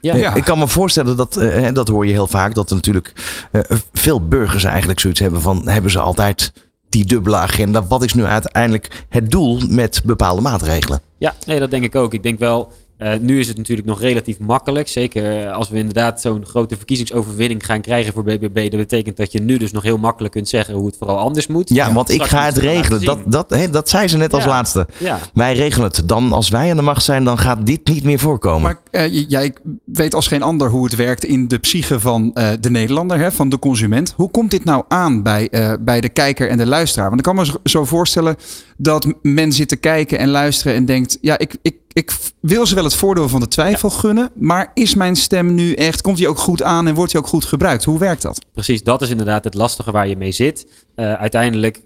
[0.00, 0.14] Ja.
[0.14, 2.76] Eh, Ik kan me voorstellen dat, eh, en dat hoor je heel vaak, dat er
[2.76, 3.12] natuurlijk
[3.52, 3.60] eh,
[3.92, 6.52] veel burgers eigenlijk zoiets hebben van, hebben ze altijd
[6.88, 7.86] die dubbele agenda?
[7.86, 11.00] Wat is nu uiteindelijk het doel met bepaalde maatregelen?
[11.18, 12.14] Ja, nee, dat denk ik ook.
[12.14, 14.88] Ik denk wel, eh, nu is het natuurlijk nog relatief makkelijk.
[14.88, 18.70] Zeker eh, als we inderdaad zo'n grote verkiezingsoverwinning gaan krijgen voor BBB.
[18.70, 21.46] Dat betekent dat je nu dus nog heel makkelijk kunt zeggen hoe het vooral anders
[21.46, 21.68] moet.
[21.68, 23.04] Ja, want ik ga het regelen.
[23.04, 24.86] Dat, dat, hè, dat zei ze net als laatste.
[24.98, 25.18] Ja.
[25.34, 26.02] Wij regelen het.
[26.08, 28.62] Dan als wij aan de macht zijn, dan gaat dit niet meer voorkomen.
[28.62, 32.48] Maar eh, jij weet als geen ander hoe het werkt in de psyche van eh,
[32.60, 34.12] de Nederlander, hè, van de consument.
[34.16, 37.06] Hoe komt dit nou aan bij, eh, bij de kijker en de luisteraar?
[37.08, 38.36] Want ik kan me zo- voorstellen
[38.76, 42.74] dat men zit te kijken en luisteren en denkt: ja, ik, ik, ik wil ze
[42.74, 46.28] wel het voordeel van de twijfel gunnen, maar is mijn stem nu echt, komt die
[46.28, 47.84] ook goed aan en wordt die ook goed gebruikt?
[47.84, 48.46] Hoe werkt dat?
[48.52, 50.66] Precies, dat is inderdaad het lastige waar je mee zit.
[50.94, 51.80] Eh, uiteindelijk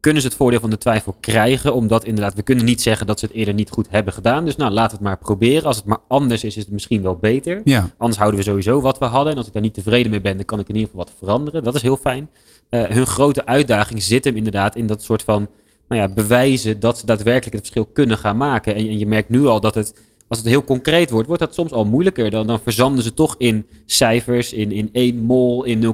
[0.00, 3.18] kunnen ze het voordeel van de twijfel krijgen, omdat inderdaad, we kunnen niet zeggen dat
[3.18, 4.44] ze het eerder niet goed hebben gedaan.
[4.44, 5.64] Dus nou, laten we het maar proberen.
[5.64, 7.60] Als het maar anders is, is het misschien wel beter.
[7.64, 7.90] Ja.
[7.96, 9.32] Anders houden we sowieso wat we hadden.
[9.32, 11.14] En als ik daar niet tevreden mee ben, dan kan ik in ieder geval wat
[11.18, 11.64] veranderen.
[11.64, 12.30] Dat is heel fijn.
[12.68, 15.48] Eh, hun grote uitdaging zit hem inderdaad in dat soort van
[15.90, 18.74] nou ja, bewijzen dat ze daadwerkelijk het verschil kunnen gaan maken.
[18.74, 19.94] En, en je merkt nu al dat het,
[20.30, 22.30] als het heel concreet wordt, wordt dat soms al moeilijker.
[22.30, 25.92] Dan, dan verzanden ze toch in cijfers, in, in 1 mol, in 0,06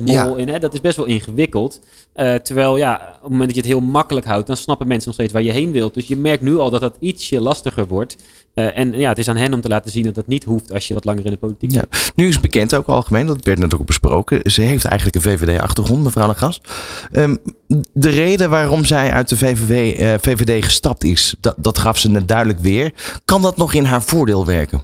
[0.00, 0.14] mol.
[0.14, 0.36] Ja.
[0.36, 1.80] In, hè, dat is best wel ingewikkeld.
[2.12, 5.06] Eh, terwijl ja, op het moment dat je het heel makkelijk houdt, dan snappen mensen
[5.06, 5.94] nog steeds waar je heen wilt.
[5.94, 8.16] Dus je merkt nu al dat dat ietsje lastiger wordt.
[8.54, 10.72] Eh, en ja, het is aan hen om te laten zien dat dat niet hoeft
[10.72, 11.84] als je wat langer in de politiek Ja.
[12.14, 14.50] Nu is bekend ook algemeen, dat werd net ook besproken.
[14.50, 16.60] Ze heeft eigenlijk een VVD-achtergrond, mevrouw Legas.
[17.12, 17.36] Ehm
[17.92, 22.10] de reden waarom zij uit de VVD, eh, VVD gestapt is, dat, dat gaf ze
[22.10, 22.92] net duidelijk weer.
[23.24, 24.82] Kan dat nog in haar voordeel werken?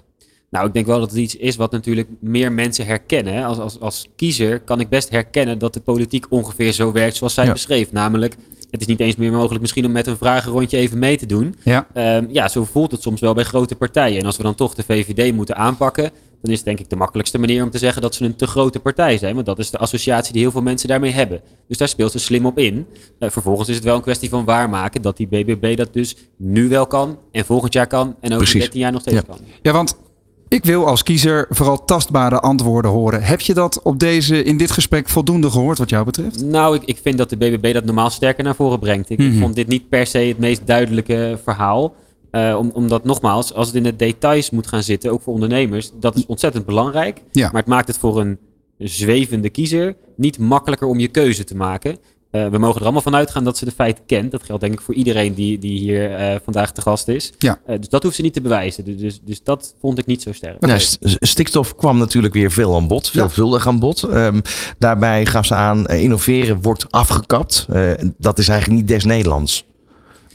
[0.51, 3.45] Nou, ik denk wel dat het iets is wat natuurlijk meer mensen herkennen.
[3.45, 7.35] Als, als, als kiezer kan ik best herkennen dat de politiek ongeveer zo werkt zoals
[7.35, 7.53] zij Ja.
[7.53, 7.93] beschreef.
[7.93, 8.37] Namelijk,
[8.71, 11.55] het is niet eens meer mogelijk misschien om met een vragenrondje even mee te doen.
[11.65, 11.87] Ja.
[11.93, 14.19] Ehm, ja, zo voelt het soms wel bij grote partijen.
[14.21, 16.11] En als we dan toch de VVD moeten aanpakken,
[16.45, 18.47] dan is het denk ik de makkelijkste manier om te zeggen dat ze een te
[18.47, 19.35] grote partij zijn.
[19.35, 21.41] Want dat is de associatie die heel veel mensen daarmee hebben.
[21.69, 22.87] Dus daar speelt ze slim op in.
[23.19, 26.69] Eh, vervolgens is het wel een kwestie van waarmaken dat die BBB dat dus nu
[26.69, 28.61] wel kan en volgend jaar kan en over Precies.
[28.61, 29.23] 13 jaar nog steeds Ja.
[29.23, 29.39] kan.
[29.63, 29.97] Ja, want
[30.49, 33.23] ik wil als kiezer vooral tastbare antwoorden horen.
[33.23, 36.43] Heb je dat op deze, in dit gesprek voldoende gehoord wat jou betreft?
[36.45, 39.11] Nou, ik, ik vind dat de BBB dat normaal sterker naar voren brengt.
[39.11, 39.41] Ik, ik Mhm.
[39.41, 41.95] vond dit niet per se het meest duidelijke verhaal.
[42.35, 45.91] Eh, om, omdat nogmaals, als het in de details moet gaan zitten, ook voor ondernemers,
[46.01, 47.23] dat is ontzettend belangrijk.
[47.33, 47.47] Ja.
[47.53, 48.39] Maar het maakt het voor een
[48.79, 51.99] zwevende kiezer niet makkelijker om je keuze te maken.
[52.31, 54.31] Eh, we mogen er allemaal van uitgaan dat ze de feiten kent.
[54.31, 57.33] Dat geldt denk ik voor iedereen die, die hier eh, vandaag te gast is.
[57.39, 57.59] Ja.
[57.67, 58.85] Eh, dus dat hoeft ze niet te bewijzen.
[58.85, 60.67] Dus, dus, dus dat vond ik niet zo sterk.
[60.67, 64.03] Ja, st- stikstof kwam natuurlijk weer veel aan bod, veelvuldig aan bod.
[64.03, 64.41] Ehm,
[64.79, 67.67] daarbij gaf ze aan, innoveren wordt afgekapt.
[67.73, 69.65] Eh, dat is eigenlijk niet des Nederlands.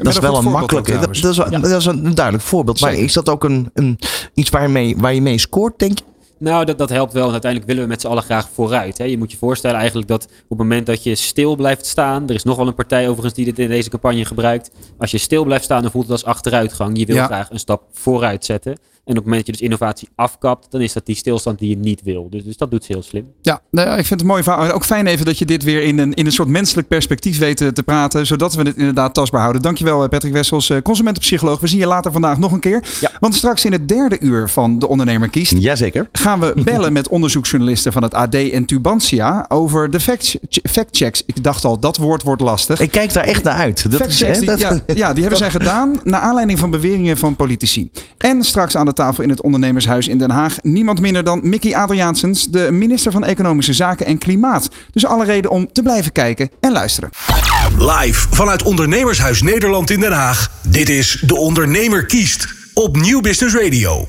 [0.03, 0.99] Dat is wel een ook makkelijke.
[0.99, 2.81] Dat, is, wel- dat is een duidelijk voorbeeld.
[2.81, 3.99] Maar is dat ook een, een,
[4.33, 6.03] iets waar je, mee, waar je mee scoort, denk je?
[6.37, 7.25] Nou, dat, dat helpt wel.
[7.25, 8.97] En uiteindelijk willen we met z'n allen graag vooruit.
[8.97, 9.03] Hè.
[9.03, 12.27] Je moet je voorstellen eigenlijk dat op het moment dat je stil blijft staan.
[12.29, 14.71] Er is nog wel een partij overigens die dit in deze campagne gebruikt.
[14.97, 16.97] Als je stil blijft staan, dan voelt het als achteruitgang.
[16.99, 17.25] Je wil Ja.
[17.25, 18.77] graag een stap vooruit zetten.
[19.09, 21.69] En op het moment dat je dus innovatie afkapt, dan is dat die stilstand die
[21.69, 22.27] je niet wil.
[22.29, 23.25] Dus, dus dat doet ze heel slim.
[23.41, 24.71] Ja, nou ja, ik vind het een mooi verhaal.
[24.71, 27.57] Ook fijn even dat je dit weer in een, in een soort menselijk perspectief weet
[27.57, 28.25] te, te praten.
[28.25, 29.61] Zodat we het inderdaad tastbaar houden.
[29.61, 31.59] Dankjewel eh, Patrick Wessels, eh, consumentenpsycholoog.
[31.59, 32.83] We zien je later vandaag nog een keer.
[33.19, 35.53] Want straks in het derde uur van De Ondernemer Kiest...
[35.57, 36.09] Jazeker.
[36.11, 39.45] gaan we bellen met onderzoeksjournalisten van het AD en Tubantia...
[39.47, 40.37] over de fact-
[40.69, 41.23] factchecks.
[41.25, 42.79] Ik dacht al, dat woord wordt lastig.
[42.79, 43.83] Ik kijk daar echt naar uit.
[43.91, 46.69] Dat is, Factchecks, hè, die, dat- ja, ja, die hebben zij gedaan naar aanleiding van
[46.69, 47.91] beweringen van politici.
[48.17, 51.75] En straks aan de tafel in het Ondernemershuis in Den Haag niemand minder dan Mickey
[51.75, 54.69] Adriaansens, de minister van Economische Zaken en Klimaat.
[54.91, 57.09] Dus alle reden om te blijven kijken en luisteren.
[57.77, 60.51] Live vanuit Ondernemershuis Nederland in Den Haag.
[60.61, 64.07] Dit is De Ondernemer kiest op Nieuw Business Radio.